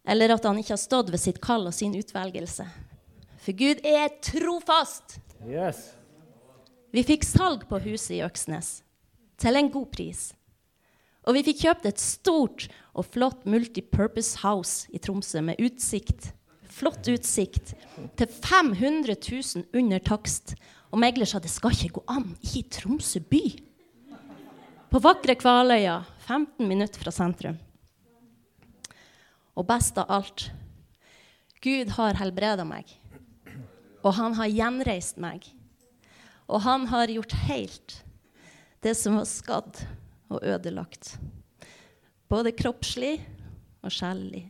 Eller 0.06 0.36
at 0.36 0.46
han 0.46 0.62
ikke 0.62 0.76
har 0.76 0.84
stått 0.86 1.10
ved 1.10 1.22
sitt 1.22 1.42
kall 1.42 1.66
og 1.66 1.74
sin 1.74 1.98
utvelgelse. 1.98 2.70
For 3.42 3.58
Gud 3.58 3.82
er 3.82 4.12
trofast. 4.22 5.18
Yes. 5.42 5.97
Vi 6.90 7.04
fikk 7.04 7.24
salg 7.26 7.66
på 7.68 7.80
huset 7.84 8.16
i 8.16 8.24
Øksnes 8.24 8.78
til 9.38 9.58
en 9.58 9.68
god 9.72 9.90
pris. 9.92 10.30
Og 11.28 11.36
vi 11.36 11.44
fikk 11.44 11.60
kjøpt 11.66 11.88
et 11.90 12.00
stort 12.00 12.66
og 12.96 13.04
flott 13.12 13.44
multipurpose 13.44 14.40
house 14.40 14.88
i 14.96 15.00
Tromsø 15.02 15.42
med 15.44 15.60
utsikt, 15.60 16.30
flott 16.72 17.04
utsikt 17.12 17.74
til 18.16 18.30
500 18.32 19.18
000 19.20 19.66
under 19.76 20.00
takst. 20.00 20.54
Og 20.88 21.02
megler 21.02 21.28
sa 21.28 21.42
det 21.44 21.52
skal 21.52 21.76
ikke 21.76 21.98
gå 21.98 22.04
an, 22.08 22.30
i 22.56 22.64
Tromsø 22.64 23.20
by. 23.20 23.42
På 24.88 25.02
vakre 25.04 25.36
Kvaløya, 25.36 26.00
15 26.24 26.64
minutter 26.64 27.04
fra 27.04 27.12
sentrum. 27.12 27.58
Og 29.52 29.68
best 29.68 30.00
av 30.00 30.08
alt 30.08 30.48
Gud 31.60 31.92
har 31.98 32.16
helbreda 32.16 32.64
meg. 32.64 32.88
Og 34.00 34.14
han 34.16 34.38
har 34.38 34.48
gjenreist 34.48 35.18
meg 35.20 35.50
og 36.48 36.62
han 36.64 36.86
har 36.88 37.12
gjort 37.12 37.32
helt 37.48 38.02
det 38.80 38.94
som 38.96 39.18
var 39.18 39.26
skadd 39.28 39.82
og 40.32 40.44
ødelagt. 40.44 41.16
Både 42.28 42.52
kroppslig 42.56 43.18
og 43.82 43.92
sjelelig. 43.92 44.46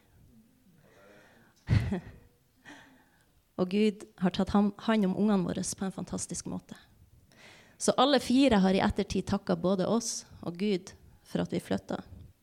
og 3.59 3.71
Gud 3.71 4.05
har 4.23 4.35
tatt 4.35 4.53
hånd 4.55 5.09
om 5.09 5.17
ungene 5.17 5.47
våre 5.47 5.63
på 5.63 5.87
en 5.87 5.95
fantastisk 5.95 6.47
måte. 6.51 6.77
Så 7.79 7.95
alle 7.97 8.19
fire 8.21 8.59
har 8.59 8.75
i 8.75 8.83
ettertid 8.83 9.27
takka 9.27 9.57
både 9.57 9.87
oss 9.87 10.27
og 10.43 10.59
Gud 10.59 10.91
for 11.23 11.45
at 11.45 11.53
vi 11.55 11.63
flytta. 11.63 12.01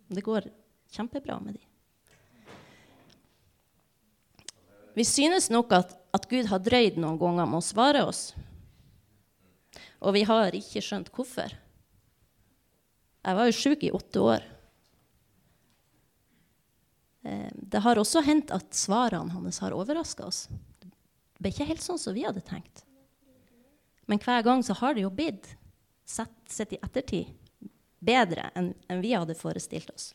Det 0.07 0.23
går 0.23 0.47
kjempebra 0.95 1.39
med 1.43 1.57
dem. 1.57 1.63
Vi 4.95 5.03
synes 5.03 5.49
nok 5.51 5.73
at, 5.75 5.91
at 6.15 6.29
Gud 6.31 6.47
har 6.47 6.61
drøyd 6.63 6.95
noen 7.01 7.19
ganger 7.19 7.49
med 7.51 7.59
å 7.59 7.65
svare 7.65 8.05
oss. 8.07 8.29
Og 10.03 10.15
vi 10.15 10.25
har 10.27 10.55
ikke 10.57 10.83
skjønt 10.83 11.11
hvorfor. 11.15 11.53
Jeg 13.25 13.37
var 13.37 13.47
jo 13.49 13.57
sjuk 13.57 13.85
i 13.87 13.93
åtte 13.95 14.21
år. 14.21 14.43
Eh, 17.25 17.49
det 17.55 17.81
har 17.81 17.97
også 17.97 18.21
hendt 18.25 18.53
at 18.53 18.75
svarene 18.77 19.33
hans 19.33 19.61
har 19.63 19.73
overraska 19.73 20.27
oss. 20.27 20.45
Det 20.81 21.41
ble 21.41 21.53
ikke 21.53 21.69
helt 21.71 21.85
sånn 21.85 22.01
som 22.01 22.13
vi 22.15 22.25
hadde 22.27 22.43
tenkt. 22.45 22.83
Men 24.05 24.21
hver 24.21 24.43
gang 24.45 24.61
så 24.63 24.75
har 24.77 24.93
det 24.93 25.05
jo 25.05 25.13
blitt, 25.13 25.55
sett, 26.05 26.35
sett 26.45 26.75
i 26.75 26.81
ettertid, 26.85 27.31
bedre 28.05 28.51
enn, 28.53 28.75
enn 28.85 29.01
vi 29.01 29.15
hadde 29.15 29.37
forestilt 29.37 29.89
oss. 29.89 30.11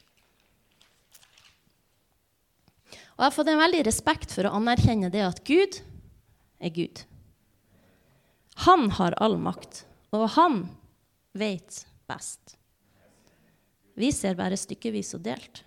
Og 2.90 3.24
jeg 3.24 3.26
har 3.26 3.34
fått 3.34 3.50
en 3.52 3.60
veldig 3.60 3.82
respekt 3.84 4.32
for 4.32 4.46
å 4.46 4.54
anerkjenne 4.56 5.10
det 5.12 5.26
at 5.26 5.42
Gud 5.44 5.82
er 6.62 6.72
Gud. 6.72 7.02
Han 8.66 8.90
har 8.90 9.16
all 9.22 9.38
makt, 9.40 9.84
og 10.12 10.26
han 10.36 10.62
vet 11.32 11.86
best. 12.10 12.56
Vi 13.96 14.10
ser 14.12 14.36
bare 14.36 14.58
stykkevis 14.58 15.14
og 15.16 15.24
delt. 15.24 15.62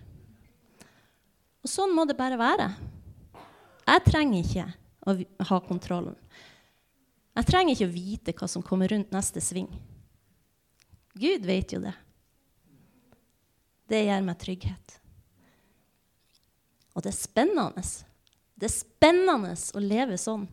Og 1.64 1.70
sånn 1.70 1.94
må 1.96 2.04
det 2.06 2.16
bare 2.18 2.38
være. 2.38 2.68
Jeg 3.84 4.04
trenger 4.06 4.44
ikke 4.44 4.66
å 5.10 5.16
ha 5.50 5.60
kontrollen. 5.64 6.16
Jeg 7.34 7.48
trenger 7.50 7.74
ikke 7.74 7.88
å 7.88 7.94
vite 7.94 8.34
hva 8.38 8.48
som 8.50 8.62
kommer 8.62 8.92
rundt 8.92 9.12
neste 9.14 9.42
sving. 9.42 9.68
Gud 11.18 11.46
vet 11.46 11.74
jo 11.74 11.82
det. 11.82 11.94
Det 13.90 14.04
gir 14.06 14.22
meg 14.24 14.38
trygghet. 14.40 14.98
Og 16.94 17.02
det 17.02 17.10
er 17.10 17.18
spennende. 17.18 17.82
Det 18.54 18.70
er 18.70 18.76
spennende 18.76 19.54
å 19.54 19.82
leve 19.82 20.18
sånn. 20.20 20.46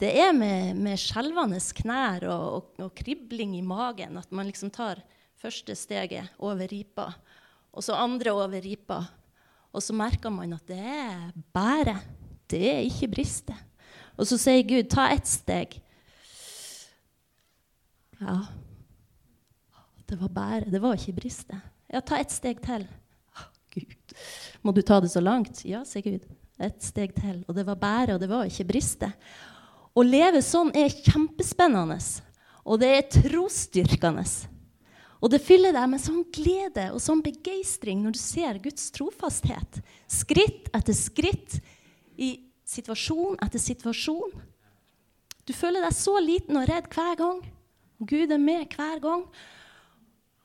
Det 0.00 0.10
er 0.16 0.30
med, 0.32 0.78
med 0.80 0.96
skjelvende 0.96 1.58
knær 1.76 2.24
og, 2.32 2.44
og, 2.56 2.68
og, 2.86 2.92
kribling 2.96 3.58
i 3.58 3.64
magen 3.64 4.16
at 4.16 4.30
man 4.32 4.48
liksom 4.48 4.70
tar 4.72 5.02
første 5.40 5.74
steget 5.76 6.30
over 6.40 6.68
ripa, 6.68 7.10
og 7.70 7.84
så 7.84 7.98
andre 8.00 8.32
over 8.32 8.60
ripa. 8.64 9.02
Og 9.70 9.84
så 9.84 9.94
merker 9.94 10.32
man 10.32 10.56
at 10.56 10.64
det 10.66 10.80
er 10.80 11.28
bære. 11.54 11.98
Det 12.50 12.62
er 12.72 12.80
ikke 12.88 13.10
briste. 13.12 13.54
Og 14.16 14.26
så 14.26 14.40
sier 14.40 14.64
Gud, 14.66 14.88
ta 14.90 15.06
ett 15.14 15.28
steg. 15.28 15.76
Ja, 18.20 18.40
det 20.10 20.18
var 20.20 20.32
bære. 20.34 20.72
Det 20.72 20.80
var 20.82 20.98
ikke 20.98 21.20
briste. 21.20 21.60
Ja, 21.92 22.00
ta 22.00 22.18
ett 22.20 22.32
steg 22.34 22.58
til. 22.64 22.88
Gud, 23.70 23.94
må 24.66 24.74
du 24.74 24.82
ta 24.82 24.98
det 25.00 25.12
så 25.12 25.22
langt? 25.22 25.62
Ja, 25.68 25.84
sier 25.86 26.08
Gud. 26.08 26.26
Et 26.60 26.82
steg 26.84 27.14
til. 27.16 27.44
Og 27.46 27.54
det 27.56 27.68
var 27.68 27.78
bære, 27.80 28.16
og 28.16 28.24
det 28.24 28.28
var 28.32 28.48
ikke 28.48 28.68
briste. 28.72 29.12
Å 29.96 30.04
leve 30.06 30.42
sånn 30.44 30.70
er 30.76 30.92
kjempespennende, 30.92 31.98
og 32.62 32.80
det 32.82 32.90
er 32.94 33.08
trosstyrkende. 33.10 34.24
Og 35.20 35.32
det 35.32 35.42
fyller 35.44 35.74
deg 35.76 35.88
med 35.92 36.00
sånn 36.00 36.22
glede 36.32 36.86
og 36.94 37.02
sånn 37.02 37.20
begeistring 37.24 38.00
når 38.04 38.14
du 38.16 38.20
ser 38.22 38.60
Guds 38.62 38.86
trofasthet. 38.94 39.80
Skritt 40.08 40.70
etter 40.76 40.96
skritt 40.96 41.58
i 42.16 42.32
situasjon 42.70 43.36
etter 43.44 43.60
situasjon. 43.60 44.32
Du 45.44 45.52
føler 45.56 45.84
deg 45.84 45.96
så 45.96 46.16
liten 46.22 46.56
og 46.60 46.68
redd 46.70 46.88
hver 46.94 47.18
gang. 47.20 47.40
Gud 48.00 48.32
er 48.32 48.40
med 48.40 48.72
hver 48.76 49.02
gang. 49.02 49.26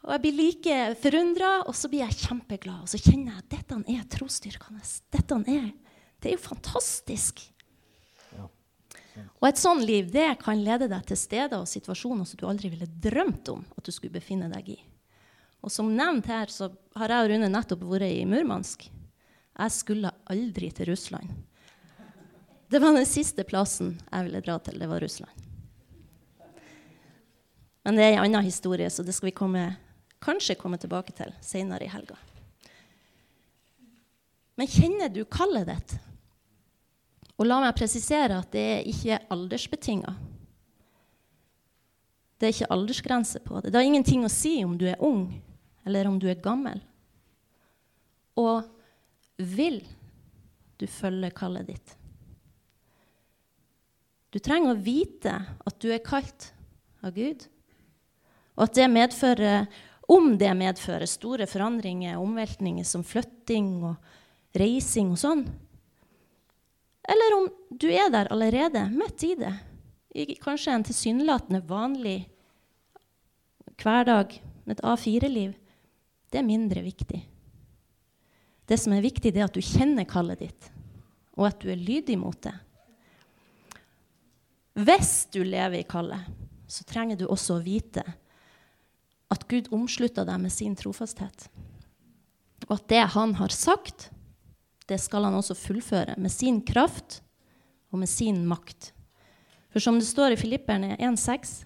Og 0.06 0.12
jeg 0.14 0.22
blir 0.22 0.38
like 0.38 0.80
forundra, 1.02 1.52
og 1.66 1.74
så 1.78 1.90
blir 1.90 2.04
jeg 2.04 2.20
kjempeglad. 2.26 2.84
Og 2.84 2.92
så 2.92 3.00
kjenner 3.00 3.32
jeg 3.32 3.42
at 3.42 3.52
dette 3.56 3.80
er 3.96 4.08
trosstyrkende. 4.12 4.84
Dette 5.16 5.40
er, 5.56 5.70
det 6.20 6.30
er 6.30 6.36
jo 6.36 6.44
fantastisk. 6.44 7.42
Og 9.40 9.48
et 9.48 9.60
sånt 9.60 9.86
liv 9.88 10.10
det 10.12 10.28
kan 10.42 10.60
lede 10.64 10.90
deg 10.92 11.06
til 11.08 11.20
steder 11.20 11.58
og 11.62 11.70
situasjoner 11.70 12.28
som 12.28 12.40
du 12.40 12.46
aldri 12.50 12.72
ville 12.74 12.88
drømt 12.88 13.52
om 13.54 13.64
at 13.78 13.86
du 13.86 13.94
skulle 13.94 14.14
befinne 14.16 14.50
deg 14.52 14.76
i. 14.76 14.78
Og 15.66 15.72
som 15.74 15.90
nevnt 15.96 16.28
her, 16.30 16.52
så 16.52 16.70
har 17.00 17.12
jeg 17.12 17.26
og 17.26 17.32
Rune 17.32 17.50
nettopp 17.50 17.86
vært 17.90 18.12
i 18.12 18.26
Murmansk. 18.30 18.86
Jeg 19.56 19.74
skulle 19.74 20.12
aldri 20.30 20.70
til 20.76 20.92
Russland. 20.92 21.32
Det 22.70 22.82
var 22.82 22.96
den 22.98 23.08
siste 23.08 23.46
plassen 23.48 23.96
jeg 24.12 24.28
ville 24.28 24.44
dra 24.46 24.60
til. 24.60 24.78
Det 24.82 24.90
var 24.90 25.02
Russland. 25.02 25.44
Men 27.86 27.98
det 27.98 28.06
er 28.06 28.16
en 28.16 28.24
annen 28.26 28.46
historie, 28.46 28.90
så 28.90 29.06
det 29.06 29.14
skal 29.14 29.30
vi 29.30 29.38
komme 29.38 29.66
kanskje 30.26 30.58
komme 30.58 30.80
tilbake 30.82 31.14
til 31.14 31.34
senere 31.46 31.86
i 31.86 31.92
helga. 31.92 32.18
Men 34.58 34.70
kjenner 34.72 35.12
du 35.12 35.22
kallet 35.30 35.68
ditt? 35.70 35.98
Og 37.36 37.48
la 37.48 37.60
meg 37.64 37.76
presisere 37.76 38.38
at 38.40 38.52
det 38.54 38.64
er 38.78 38.88
ikke 38.88 39.20
aldersbetinga. 39.34 40.14
Det 42.36 42.48
er 42.48 42.54
ikke 42.54 42.72
aldersgrense 42.76 43.42
på 43.44 43.60
det. 43.60 43.72
Det 43.72 43.80
har 43.80 43.88
ingenting 43.88 44.24
å 44.28 44.32
si 44.32 44.58
om 44.64 44.78
du 44.80 44.88
er 44.88 45.02
ung 45.04 45.28
eller 45.86 46.08
om 46.10 46.18
du 46.20 46.28
er 46.32 46.42
gammel. 46.44 46.80
Og 48.40 48.64
vil 49.38 49.82
du 50.80 50.88
følge 50.92 51.32
kallet 51.36 51.70
ditt? 51.72 51.96
Du 54.36 54.42
trenger 54.44 54.74
å 54.74 54.84
vite 54.84 55.32
at 55.40 55.78
du 55.80 55.92
er 55.96 56.04
kalt 56.04 56.50
av 57.06 57.16
Gud, 57.16 57.46
og 58.56 58.66
at 58.66 58.76
det 58.76 58.88
medfører 58.92 59.68
om 60.12 60.34
det 60.40 60.52
medfører 60.58 61.08
store 61.10 61.48
forandringer 61.48 62.20
omveltninger 62.20 62.86
som 62.88 63.04
flytting 63.08 63.70
og 63.88 64.60
reising 64.60 65.14
og 65.16 65.22
sånn. 65.22 65.46
Eller 67.06 67.38
om 67.38 67.50
du 67.70 67.88
er 67.92 68.10
der 68.14 68.32
allerede, 68.34 68.88
midt 68.90 69.24
i 69.24 69.36
det, 69.38 69.54
i 70.16 70.38
kanskje 70.40 70.74
en 70.74 70.86
tilsynelatende 70.88 71.62
vanlig 71.68 72.18
hverdag, 73.82 74.38
et 74.66 74.82
A4-liv, 74.82 75.54
det 76.32 76.40
er 76.40 76.48
mindre 76.48 76.82
viktig. 76.82 77.20
Det 78.66 78.78
som 78.82 78.96
er 78.96 79.06
viktig, 79.06 79.34
det 79.34 79.44
er 79.44 79.50
at 79.50 79.58
du 79.58 79.62
kjenner 79.62 80.08
kallet 80.10 80.42
ditt, 80.42 80.70
og 81.38 81.52
at 81.52 81.60
du 81.62 81.70
er 81.70 81.78
lydig 81.78 82.18
mot 82.18 82.40
det. 82.42 82.56
Hvis 84.76 85.28
du 85.32 85.44
lever 85.46 85.84
i 85.84 85.88
kallet, 85.88 86.26
så 86.68 86.84
trenger 86.88 87.20
du 87.20 87.28
også 87.30 87.60
å 87.60 87.64
vite 87.64 88.04
at 89.32 89.46
Gud 89.52 89.70
omslutter 89.76 90.26
deg 90.28 90.42
med 90.42 90.54
sin 90.54 90.74
trofasthet. 90.78 91.48
Og 92.66 92.80
at 92.80 92.88
det 92.90 93.04
han 93.14 93.36
har 93.38 93.54
sagt, 93.54 94.10
det 94.90 95.00
skal 95.02 95.26
han 95.26 95.38
også 95.38 95.58
fullføre 95.58 96.16
med 96.18 96.32
sin 96.34 96.62
kraft 96.66 97.22
og 97.92 98.00
med 98.00 98.10
sin 98.10 98.44
makt. 98.48 98.92
For 99.74 99.84
som 99.84 99.98
det 100.00 100.08
står 100.08 100.36
i 100.36 100.40
Filipperne 100.40 100.96
1,6.: 101.00 101.66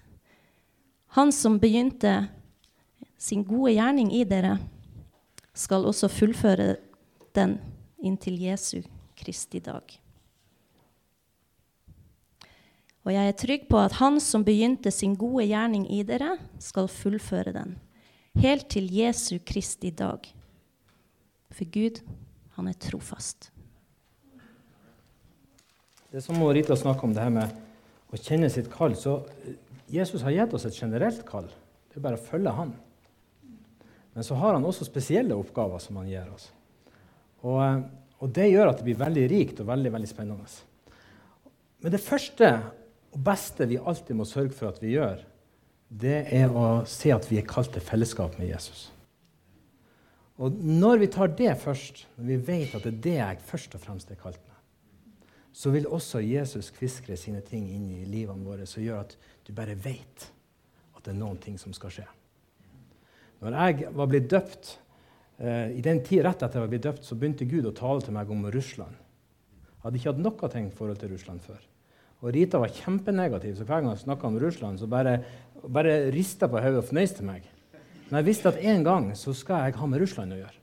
Han 1.16 1.32
som 1.32 1.58
begynte 1.60 2.28
sin 3.18 3.44
gode 3.44 3.74
gjerning 3.76 4.12
i 4.14 4.24
dere, 4.24 4.58
skal 5.54 5.84
også 5.84 6.08
fullføre 6.08 6.76
den 7.34 7.58
inntil 8.02 8.40
Jesu 8.40 8.80
Kristi 9.16 9.60
dag. 9.60 10.00
Og 13.04 13.12
jeg 13.14 13.28
er 13.28 13.36
trygg 13.36 13.68
på 13.68 13.78
at 13.80 13.96
Han 14.00 14.20
som 14.20 14.44
begynte 14.44 14.90
sin 14.90 15.14
gode 15.16 15.46
gjerning 15.48 15.86
i 15.92 16.02
dere, 16.02 16.36
skal 16.58 16.88
fullføre 16.88 17.52
den, 17.52 17.78
helt 18.36 18.68
til 18.68 18.92
Jesu 18.92 19.38
Kristi 19.46 19.90
dag. 19.90 20.34
For 21.50 21.64
Gud, 21.64 22.00
han 22.60 22.70
er 22.70 22.78
trofast. 22.78 23.50
Det 26.10 26.22
som 26.24 26.40
Rita 26.42 26.76
snakker 26.76 27.06
om 27.06 27.14
det 27.14 27.24
her 27.24 27.32
med 27.32 27.58
å 28.10 28.18
kjenne 28.18 28.50
sitt 28.50 28.70
kall. 28.72 28.96
så 28.98 29.20
Jesus 29.90 30.22
har 30.22 30.34
gitt 30.34 30.54
oss 30.54 30.66
et 30.66 30.76
generelt 30.76 31.22
kall. 31.26 31.46
Det 31.90 31.98
er 31.98 32.06
bare 32.06 32.18
å 32.18 32.22
følge 32.22 32.54
Han. 32.54 32.74
Men 34.12 34.26
så 34.26 34.34
har 34.34 34.56
han 34.56 34.66
også 34.66 34.84
spesielle 34.86 35.36
oppgaver 35.38 35.78
som 35.78 36.00
han 36.00 36.08
gir 36.10 36.26
oss. 36.34 36.48
Og, 37.46 37.60
eh, 37.62 37.82
og 38.18 38.32
det 38.34 38.50
gjør 38.50 38.72
at 38.72 38.80
det 38.80 38.86
blir 38.88 38.98
veldig 38.98 39.26
rikt 39.30 39.62
og 39.62 39.68
veldig, 39.70 39.92
veldig 39.94 40.10
spennende. 40.10 40.50
Men 41.80 41.94
det 41.94 42.02
første 42.02 42.50
og 43.14 43.20
beste 43.24 43.66
vi 43.70 43.78
alltid 43.78 44.18
må 44.18 44.26
sørge 44.28 44.54
for 44.54 44.68
at 44.68 44.82
vi 44.82 44.96
gjør, 44.96 45.22
det 45.90 46.26
er 46.34 46.50
å 46.50 46.84
se 46.86 47.14
at 47.14 47.26
vi 47.30 47.38
er 47.40 47.48
kalt 47.48 47.72
til 47.74 47.82
fellesskap 47.82 48.36
med 48.38 48.50
Jesus. 48.50 48.90
Og 50.40 50.56
når 50.56 51.02
vi 51.02 51.10
tar 51.12 51.32
det 51.36 51.52
først, 51.60 52.06
når 52.16 52.28
vi 52.30 52.36
vet 52.46 52.74
at 52.74 52.86
det 52.86 52.94
er 52.94 53.02
det 53.04 53.16
jeg 53.18 53.42
først 53.50 53.74
og 53.76 53.82
fremst 53.82 54.12
er 54.12 54.20
kalt 54.20 54.40
meg, 54.40 54.56
så 55.52 55.72
vil 55.74 55.88
også 55.90 56.22
Jesus 56.24 56.70
kviskre 56.72 57.16
sine 57.18 57.42
ting 57.44 57.66
inn 57.68 57.90
i 57.92 58.06
livene 58.08 58.46
våre 58.46 58.68
som 58.68 58.82
gjør 58.82 59.02
at 59.02 59.16
du 59.44 59.52
bare 59.52 59.76
vet 59.76 60.30
at 60.96 61.02
det 61.04 61.12
er 61.12 61.20
noen 61.20 61.40
ting 61.42 61.58
som 61.60 61.74
skal 61.76 61.92
skje. 61.92 62.06
Når 63.40 63.56
jeg 63.56 63.92
var 63.96 64.08
blitt 64.08 64.30
døpt, 64.30 64.78
eh, 65.40 65.76
I 65.76 65.84
den 65.84 66.02
tid 66.04 66.24
rett 66.24 66.42
etter 66.42 66.60
jeg 66.60 66.66
var 66.66 66.72
blitt 66.72 66.88
døpt, 66.88 67.04
så 67.04 67.16
begynte 67.16 67.48
Gud 67.48 67.68
å 67.68 67.76
tale 67.76 68.04
til 68.04 68.16
meg 68.16 68.30
om 68.30 68.46
Russland. 68.52 68.96
Jeg 68.96 69.84
hadde 69.84 69.96
ikke 69.96 70.12
hatt 70.12 70.24
noe 70.24 70.50
tenkt 70.52 70.76
forhold 70.76 71.00
til 71.00 71.12
Russland 71.12 71.40
før. 71.40 71.60
Og 72.20 72.34
Rita 72.36 72.60
var 72.60 72.72
kjempenegativ, 72.76 73.56
så 73.56 73.64
hver 73.64 73.80
gang 73.80 73.94
jeg 73.94 74.04
snakka 74.04 74.28
om 74.28 74.36
Russland, 74.40 74.80
så 74.80 74.86
bare, 74.86 75.22
bare 75.64 76.10
rista 76.12 76.48
på 76.48 76.60
hodet 76.60 76.82
og 76.82 76.88
fnøys 76.90 77.16
meg. 77.24 77.48
Men 78.10 78.20
jeg 78.20 78.28
visste 78.32 78.50
at 78.50 78.58
en 78.58 78.82
gang 78.84 79.12
så 79.14 79.32
skal 79.36 79.68
jeg 79.68 79.78
ha 79.78 79.86
med 79.86 80.02
Russland 80.02 80.34
å 80.34 80.40
gjøre. 80.40 80.56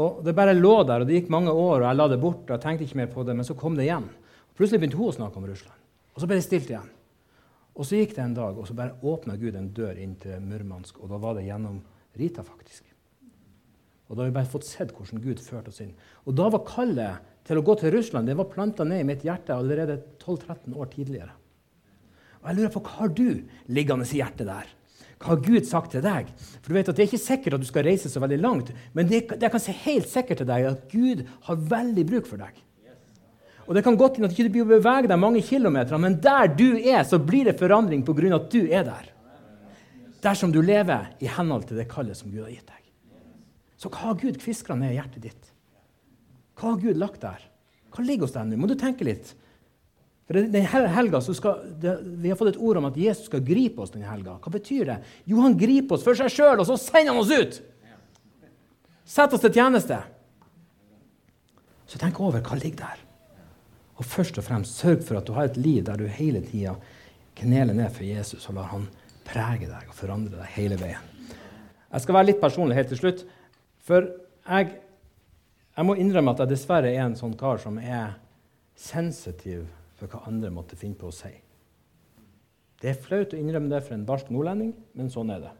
Og 0.00 0.24
Det 0.24 0.32
bare 0.34 0.56
lå 0.56 0.86
der, 0.88 1.02
og 1.02 1.06
det 1.06 1.20
gikk 1.20 1.28
mange 1.30 1.52
år, 1.52 1.82
og 1.82 1.86
jeg 1.86 1.98
la 1.98 2.08
det 2.08 2.20
bort. 2.20 2.48
og 2.48 2.54
jeg 2.56 2.60
tenkte 2.60 2.84
ikke 2.84 2.96
mer 2.96 3.12
på 3.12 3.24
det, 3.24 3.36
Men 3.36 3.44
så 3.44 3.54
kom 3.54 3.76
det 3.76 3.84
igjen. 3.84 4.08
Plutselig 4.56 4.80
begynte 4.80 4.96
hun 4.96 5.12
å 5.12 5.16
snakke 5.16 5.36
om 5.36 5.46
Russland. 5.46 5.78
Og 6.14 6.20
så 6.20 6.26
ble 6.26 6.36
det 6.36 6.44
stilt 6.44 6.70
igjen. 6.70 6.88
Og 7.76 7.84
så 7.84 7.96
gikk 7.96 8.14
det 8.16 8.24
en 8.24 8.34
dag, 8.34 8.56
og 8.56 8.66
så 8.66 8.74
bare 8.74 8.96
åpna 9.02 9.36
Gud 9.36 9.54
en 9.54 9.68
dør 9.68 9.96
inn 9.96 10.14
til 10.16 10.40
Murmansk. 10.40 10.98
Og 11.00 11.08
da 11.08 11.16
var 11.16 11.34
det 11.34 11.44
gjennom 11.44 11.80
Rita, 12.16 12.42
faktisk. 12.42 12.84
Og 14.08 14.16
da 14.16 14.22
har 14.22 14.28
vi 14.28 14.36
bare 14.36 14.52
fått 14.52 14.68
sett 14.68 14.92
hvordan 14.92 15.22
Gud 15.24 15.40
førte 15.40 15.72
oss 15.72 15.80
inn. 15.80 15.94
Og 16.28 16.34
da 16.36 16.50
var 16.52 16.66
kallet 16.68 17.30
til 17.48 17.58
å 17.58 17.64
gå 17.64 17.76
til 17.80 17.94
Russland 17.94 18.28
det 18.28 18.36
var 18.36 18.50
planta 18.52 18.84
ned 18.84 19.00
i 19.00 19.06
mitt 19.08 19.24
hjerte 19.24 19.56
allerede 19.56 20.02
12-13 20.20 20.76
år 20.76 20.90
tidligere. 20.92 21.32
Og 22.42 22.50
jeg 22.50 22.58
lurer 22.58 22.74
på, 22.74 22.82
Hva 22.84 22.98
har 22.98 23.08
du 23.08 23.42
liggende 23.72 24.04
i 24.04 24.20
hjertet 24.20 24.46
der? 24.50 24.68
Hva 25.22 25.36
har 25.36 25.44
Gud 25.44 25.66
sagt 25.68 25.92
til 25.94 26.02
deg? 26.02 26.30
For 26.58 26.72
du 26.72 26.76
vet 26.76 26.90
at 26.90 26.98
Det 26.98 27.04
er 27.04 27.10
ikke 27.12 27.22
sikkert 27.22 27.54
at 27.54 27.62
du 27.62 27.68
skal 27.68 27.86
reise 27.86 28.10
så 28.10 28.20
veldig 28.22 28.40
langt, 28.42 28.72
men 28.96 29.06
det, 29.06 29.24
det 29.38 29.50
kan 29.52 29.62
si 29.62 29.74
helt 29.84 30.10
sikkert 30.10 30.42
til 30.42 30.48
deg 30.50 30.66
at 30.72 30.84
Gud 30.90 31.22
har 31.46 31.64
veldig 31.70 32.04
bruk 32.08 32.26
for 32.26 32.42
deg. 32.42 32.58
Og 33.68 33.76
Det 33.76 33.84
kan 33.86 33.96
godt 33.96 34.18
hende 34.18 34.28
at 34.28 34.34
du 34.34 34.42
ikke 34.42 34.66
beveger 34.74 35.06
deg 35.06 35.20
mange 35.22 35.42
kilometer, 35.46 35.98
men 36.02 36.18
der 36.20 36.50
du 36.50 36.74
er, 36.76 37.04
så 37.06 37.20
blir 37.22 37.46
det 37.46 37.60
forandring 37.60 38.02
pga. 38.02 38.34
at 38.34 38.50
du 38.50 38.66
er 38.66 38.84
der. 38.84 39.06
Dersom 40.22 40.52
du 40.52 40.60
lever 40.60 41.14
i 41.20 41.26
henhold 41.26 41.64
til 41.68 41.78
det 41.78 41.88
kallet 41.88 42.16
som 42.18 42.30
Gud 42.30 42.42
har 42.42 42.50
gitt 42.50 42.66
deg. 42.66 42.82
Så 43.78 43.90
hva 43.90 44.10
har 44.10 44.18
Gud 44.18 44.38
kviskra 44.38 44.74
ned 44.78 44.92
i 44.92 44.98
hjertet 44.98 45.22
ditt? 45.22 45.52
Hva 46.58 46.74
har 46.74 46.82
Gud 46.82 46.98
lagt 46.98 47.22
der? 47.22 47.40
Hva 47.90 48.04
ligger 48.04 48.26
hos 48.26 48.34
deg 48.34 48.46
nå? 48.46 48.58
Må 48.58 48.68
du 48.70 48.76
tenke 48.78 49.06
litt. 49.06 49.34
For 50.26 50.38
den 50.38 50.66
helga 50.66 51.20
skal, 51.20 51.64
det, 51.82 51.96
Vi 52.22 52.30
har 52.30 52.38
fått 52.38 52.54
et 52.54 52.62
ord 52.62 52.78
om 52.78 52.86
at 52.88 52.96
Jesus 52.96 53.26
skal 53.26 53.42
gripe 53.44 53.82
oss 53.82 53.92
denne 53.94 54.08
helga. 54.10 54.38
Hva 54.42 54.52
betyr 54.54 54.86
det? 54.88 54.98
Jo, 55.28 55.40
han 55.42 55.58
griper 55.58 55.98
oss 55.98 56.06
for 56.06 56.18
seg 56.18 56.30
sjøl, 56.32 56.62
og 56.62 56.68
så 56.68 56.78
sender 56.80 57.12
han 57.12 57.22
oss 57.22 57.32
ut! 57.32 57.60
Sett 59.12 59.34
oss 59.34 59.42
til 59.42 59.52
tjeneste. 59.52 59.98
Så 61.90 61.98
tenk 62.00 62.20
over 62.22 62.40
hva 62.40 62.56
ligger 62.56 62.86
der. 62.86 63.02
Og 64.00 64.06
først 64.08 64.38
og 64.40 64.46
fremst 64.46 64.78
sørg 64.80 65.02
for 65.04 65.18
at 65.18 65.26
du 65.28 65.34
har 65.36 65.50
et 65.50 65.58
liv 65.60 65.82
der 65.84 66.00
du 66.00 66.06
hele 66.08 66.40
tida 66.46 66.78
kneler 67.36 67.76
ned 67.76 67.90
for 67.92 68.06
Jesus 68.06 68.46
og 68.48 68.56
lar 68.56 68.70
han 68.70 68.86
prege 69.26 69.68
deg 69.68 69.90
og 69.90 69.96
forandre 69.96 70.38
deg 70.38 70.54
hele 70.54 70.78
veien. 70.80 71.10
Jeg 71.92 72.04
skal 72.04 72.16
være 72.16 72.30
litt 72.30 72.40
personlig 72.40 72.78
helt 72.78 72.88
til 72.94 73.02
slutt. 73.02 73.26
For 73.84 74.08
jeg, 74.46 74.72
jeg 75.76 75.86
må 75.86 75.98
innrømme 76.00 76.32
at 76.32 76.44
jeg 76.44 76.54
dessverre 76.54 76.94
er 76.94 77.04
en 77.04 77.18
sånn 77.18 77.36
kar 77.38 77.60
som 77.60 77.76
er 77.82 78.14
sensitiv 78.78 79.66
for 80.02 80.10
hva 80.10 80.26
andre 80.30 80.50
måtte 80.50 80.78
finne 80.78 80.98
på 80.98 81.10
å 81.10 81.14
si. 81.14 81.30
Det 82.82 82.90
er 82.90 83.02
flaut 83.02 83.34
å 83.34 83.38
innrømme 83.38 83.70
det 83.70 83.84
for 83.86 83.94
en 83.94 84.06
barsk 84.06 84.32
nordlending, 84.34 84.72
men 84.98 85.10
sånn 85.12 85.30
er 85.30 85.44
det. 85.44 85.52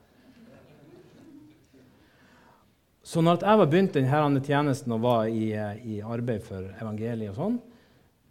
Så 3.07 3.23
når 3.23 3.43
jeg 3.43 3.59
var 3.59 3.71
begynt 3.71 3.95
denne 3.95 4.43
tjenesten 4.43 4.95
og 4.95 5.05
var 5.05 5.31
i, 5.31 5.53
i 5.53 6.01
arbeid 6.03 6.43
for 6.47 6.67
evangeliet, 6.83 7.31
og 7.33 7.39
sånn, 7.39 7.57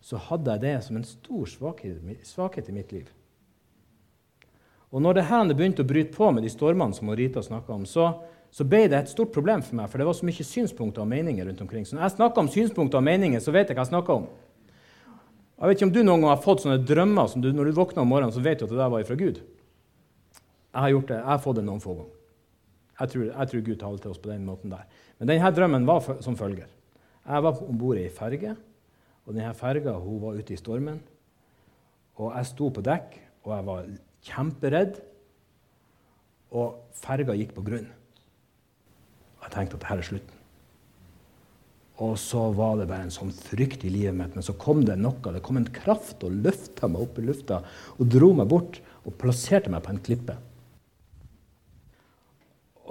så 0.02 0.20
hadde 0.28 0.56
jeg 0.56 0.64
det 0.64 0.76
som 0.84 0.98
en 0.98 1.08
stor 1.08 1.48
svakhet, 1.48 2.00
svakhet 2.26 2.70
i 2.72 2.76
mitt 2.76 2.92
liv. 2.96 3.10
Og 4.92 5.04
når 5.04 5.20
det 5.20 5.28
her 5.30 5.52
begynte 5.54 5.86
å 5.86 5.88
bryte 5.88 6.16
på 6.16 6.32
med 6.36 6.44
de 6.44 6.52
stormene 6.52 6.96
som 6.96 7.12
Rita 7.16 7.44
snakka 7.44 7.76
om, 7.76 7.86
så, 7.88 8.10
så, 8.52 8.66
ble 8.68 8.88
det 8.92 8.98
et 8.98 9.12
stort 9.12 9.32
problem 9.32 9.64
for 9.64 9.78
meg, 9.80 9.92
for 9.92 10.02
det 10.02 10.08
var 10.10 10.18
så 10.18 10.28
mye 10.28 10.48
synspunkter 10.48 11.06
og 11.06 11.12
meninger 11.12 11.48
rundt 11.48 11.62
omkring. 11.64 11.86
Så 11.88 11.96
når 11.96 12.10
jeg 12.10 12.18
snakker 12.18 12.44
om 12.44 12.52
synspunkter 12.52 13.00
og 13.00 13.08
meninger, 13.08 13.40
så 13.40 13.54
vet 13.56 13.72
jeg 13.72 13.78
hva 13.78 13.86
jeg 13.86 13.94
snakker 13.94 14.20
om. 14.20 14.26
Jeg 15.62 15.70
vet 15.70 15.78
ikke 15.78 15.86
om 15.86 15.94
du 15.94 16.00
noen 16.02 16.24
gang 16.24 16.32
har 16.32 16.40
fått 16.42 16.64
sånne 16.64 16.82
drømmer 16.90 17.28
som 17.30 17.42
du, 17.44 17.52
når 17.54 17.70
du 17.70 17.78
våkner 17.78 18.02
om 18.02 18.10
morgenen, 18.10 18.34
så 18.34 18.42
vet 18.42 18.58
du 18.58 18.66
at 18.66 18.72
det 18.72 18.80
der 18.80 18.90
var 18.90 19.04
fra 19.06 19.18
Gud. 19.20 19.38
Jeg 20.72 20.82
har 20.82 20.90
gjort 20.90 21.12
det, 21.12 21.20
jeg 21.20 21.30
har 21.30 21.44
fått 21.44 21.60
det 21.60 21.66
noen 21.68 21.84
få 21.84 21.94
ganger. 22.00 22.18
Jeg 23.02 23.12
tror, 23.12 23.26
jeg 23.28 23.52
tror 23.52 23.64
Gud 23.68 23.78
taler 23.84 24.02
til 24.02 24.14
oss 24.16 24.22
på 24.24 24.32
den 24.32 24.48
måten 24.48 24.74
der. 24.74 24.90
Men 25.20 25.30
denne 25.30 25.52
drømmen 25.54 25.86
var 25.86 26.10
som 26.26 26.38
følger. 26.40 26.66
Jeg 27.28 27.46
var 27.46 27.62
om 27.62 27.78
bord 27.78 28.02
i 28.02 28.08
ei 28.08 28.14
ferge, 28.14 28.56
og 29.28 29.38
denne 29.38 29.54
ferga 29.58 29.94
var 30.02 30.42
ute 30.42 30.56
i 30.56 30.58
stormen. 30.58 30.98
Og 32.18 32.34
jeg 32.34 32.50
sto 32.50 32.74
på 32.74 32.82
dekk, 32.86 33.18
og 33.46 33.54
jeg 33.54 33.70
var 33.70 33.88
kjemperedd. 34.32 35.02
Og 36.58 36.98
ferga 37.06 37.38
gikk 37.38 37.54
på 37.54 37.70
grunn. 37.70 37.90
Og 39.38 39.46
jeg 39.46 39.60
tenkte 39.60 39.78
at 39.78 39.86
dette 39.86 40.02
er 40.02 40.10
slutten. 40.10 40.41
Og 42.02 42.16
så 42.18 42.48
var 42.58 42.80
det 42.80 42.88
bare 42.90 43.06
en 43.06 43.14
sånn 43.14 43.34
frykt 43.36 43.84
i 43.86 43.92
livet 43.94 44.16
mitt. 44.18 44.38
Men 44.38 44.46
så 44.46 44.56
kom 44.58 44.82
det 44.88 44.98
noe. 44.98 45.34
Det 45.36 45.44
kom 45.46 45.60
en 45.60 45.70
kraft 45.70 46.24
og 46.26 46.40
løfta 46.46 46.90
meg 46.90 47.04
opp 47.06 47.20
i 47.22 47.26
lufta 47.28 47.60
og 47.98 48.08
dro 48.10 48.32
meg 48.38 48.50
bort 48.50 48.80
og 49.06 49.18
plasserte 49.22 49.70
meg 49.74 49.84
på 49.86 49.94
en 49.94 50.02
klippe. 50.02 50.38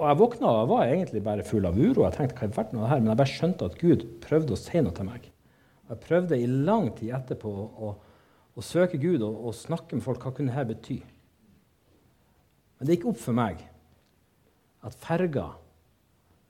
Og 0.01 0.07
jeg 0.07 0.17
våkna 0.17 0.51
og 0.63 0.69
var 0.71 0.87
egentlig 0.89 1.21
bare 1.25 1.45
full 1.45 1.67
av 1.67 1.75
uro. 1.77 2.05
Jeg 2.07 2.15
tenkte, 2.15 2.47
hva 2.47 2.63
av 2.63 2.71
det 2.73 2.87
her? 2.89 3.01
Men 3.03 3.11
jeg 3.11 3.19
bare 3.19 3.33
skjønte 3.33 3.67
at 3.67 3.75
Gud 3.77 4.05
prøvde 4.23 4.55
å 4.55 4.59
si 4.59 4.81
noe 4.81 4.95
til 4.97 5.09
meg. 5.11 5.27
Jeg 5.91 6.03
prøvde 6.05 6.39
i 6.39 6.47
lang 6.47 6.87
tid 6.97 7.11
etterpå 7.17 7.51
å, 7.51 7.89
å 8.55 8.63
søke 8.63 8.97
Gud 9.01 9.21
og, 9.27 9.35
og, 9.35 9.57
snakke 9.57 9.97
med 9.97 10.05
folk. 10.05 10.23
Hva 10.23 10.31
kunne 10.37 10.55
dette 10.55 10.71
bety? 10.71 10.97
Men 12.79 12.87
det 12.87 12.95
gikk 12.97 13.11
opp 13.11 13.19
for 13.21 13.37
meg 13.37 13.59
at 14.87 14.97
ferga 15.03 15.51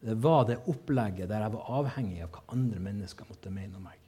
det 0.01 0.15
var 0.23 0.47
det 0.49 0.61
opplegget 0.69 1.29
der 1.29 1.43
jeg 1.43 1.53
var 1.53 1.73
avhengig 1.79 2.23
av 2.25 2.31
hva 2.33 2.41
andre 2.55 2.79
mennesker 2.81 3.27
måtte 3.29 3.53
mene 3.53 3.77
om 3.77 3.85
meg. 3.85 3.99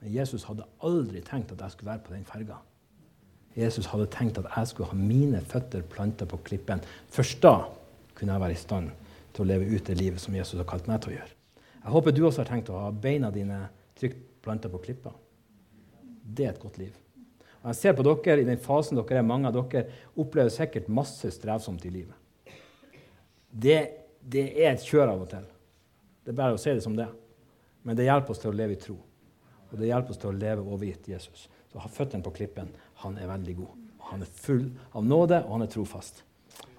Men 0.00 0.12
Jesus 0.14 0.46
hadde 0.48 0.68
aldri 0.84 1.20
tenkt 1.24 1.52
at 1.52 1.64
jeg 1.64 1.74
skulle 1.74 1.92
være 1.92 2.04
på 2.06 2.14
den 2.14 2.24
ferga. 2.28 2.58
Jesus 3.56 3.88
hadde 3.88 4.08
tenkt 4.12 4.38
at 4.40 4.48
jeg 4.52 4.70
skulle 4.70 4.90
ha 4.90 4.96
mine 4.96 5.40
føtter 5.44 5.84
planta 5.92 6.28
på 6.28 6.40
klippen. 6.44 6.82
Først 7.12 7.40
da 7.44 7.58
kunne 8.16 8.36
jeg 8.36 8.44
være 8.44 8.56
i 8.56 8.60
stand 8.60 8.92
til 9.36 9.44
å 9.44 9.48
leve 9.48 9.68
ut 9.68 9.88
det 9.88 9.96
livet 10.00 10.20
som 10.20 10.36
Jesus 10.36 10.58
har 10.60 10.68
kalt 10.68 10.88
meg 10.88 11.02
til 11.04 11.12
å 11.12 11.16
gjøre. 11.18 11.32
Jeg 11.86 11.94
håper 11.94 12.14
du 12.14 12.22
også 12.26 12.42
har 12.42 12.50
tenkt 12.50 12.72
å 12.72 12.80
ha 12.86 12.90
beina 12.90 13.30
dine 13.32 13.66
trygt 13.96 14.22
planta 14.44 14.70
på 14.72 14.80
klippa. 14.84 15.12
Det 16.26 16.46
er 16.46 16.54
et 16.54 16.62
godt 16.62 16.80
liv. 16.80 16.94
Og 17.62 17.68
jeg 17.72 17.78
ser 17.80 17.96
på 17.98 18.04
dere, 18.06 18.40
I 18.40 18.48
den 18.48 18.62
fasen 18.62 18.98
dere 18.98 19.20
er, 19.20 19.26
mange 19.26 19.48
av 19.50 19.56
dere 19.56 19.88
opplever 20.16 20.52
sikkert 20.54 20.88
masse 20.88 21.30
strevsomt 21.34 21.84
i 21.86 21.92
livet. 21.92 22.14
Det, 23.50 23.80
det 24.26 24.46
er 24.58 24.72
et 24.72 24.82
kjør 24.82 25.12
av 25.12 25.22
og 25.22 25.30
til. 25.30 25.44
Det 26.24 26.32
er 26.32 26.38
bare 26.40 26.56
å 26.56 26.60
si 26.60 26.72
det 26.74 26.82
som 26.82 26.96
det. 26.98 27.06
Men 27.86 27.98
det 27.98 28.08
hjelper 28.08 28.34
oss 28.34 28.42
til 28.42 28.50
å 28.50 28.56
leve 28.58 28.74
i 28.74 28.80
tro. 28.82 28.96
Og 29.70 29.78
det 29.78 29.90
hjelper 29.90 30.14
oss 30.14 30.22
til 30.22 30.32
å 30.32 30.38
leve 30.38 30.64
overgitt 30.64 31.06
Jesus. 31.10 31.46
Så 31.70 31.90
føttene 31.94 32.24
på 32.26 32.34
klippen. 32.34 32.72
Han 33.04 33.18
er 33.20 33.30
veldig 33.30 33.54
god. 33.60 33.84
Han 34.10 34.22
er 34.22 34.32
full 34.42 34.64
av 34.92 35.06
nåde, 35.06 35.42
og 35.44 35.56
han 35.56 35.66
er 35.66 35.70
trofast. 35.70 36.22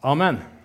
Amen. 0.07 0.39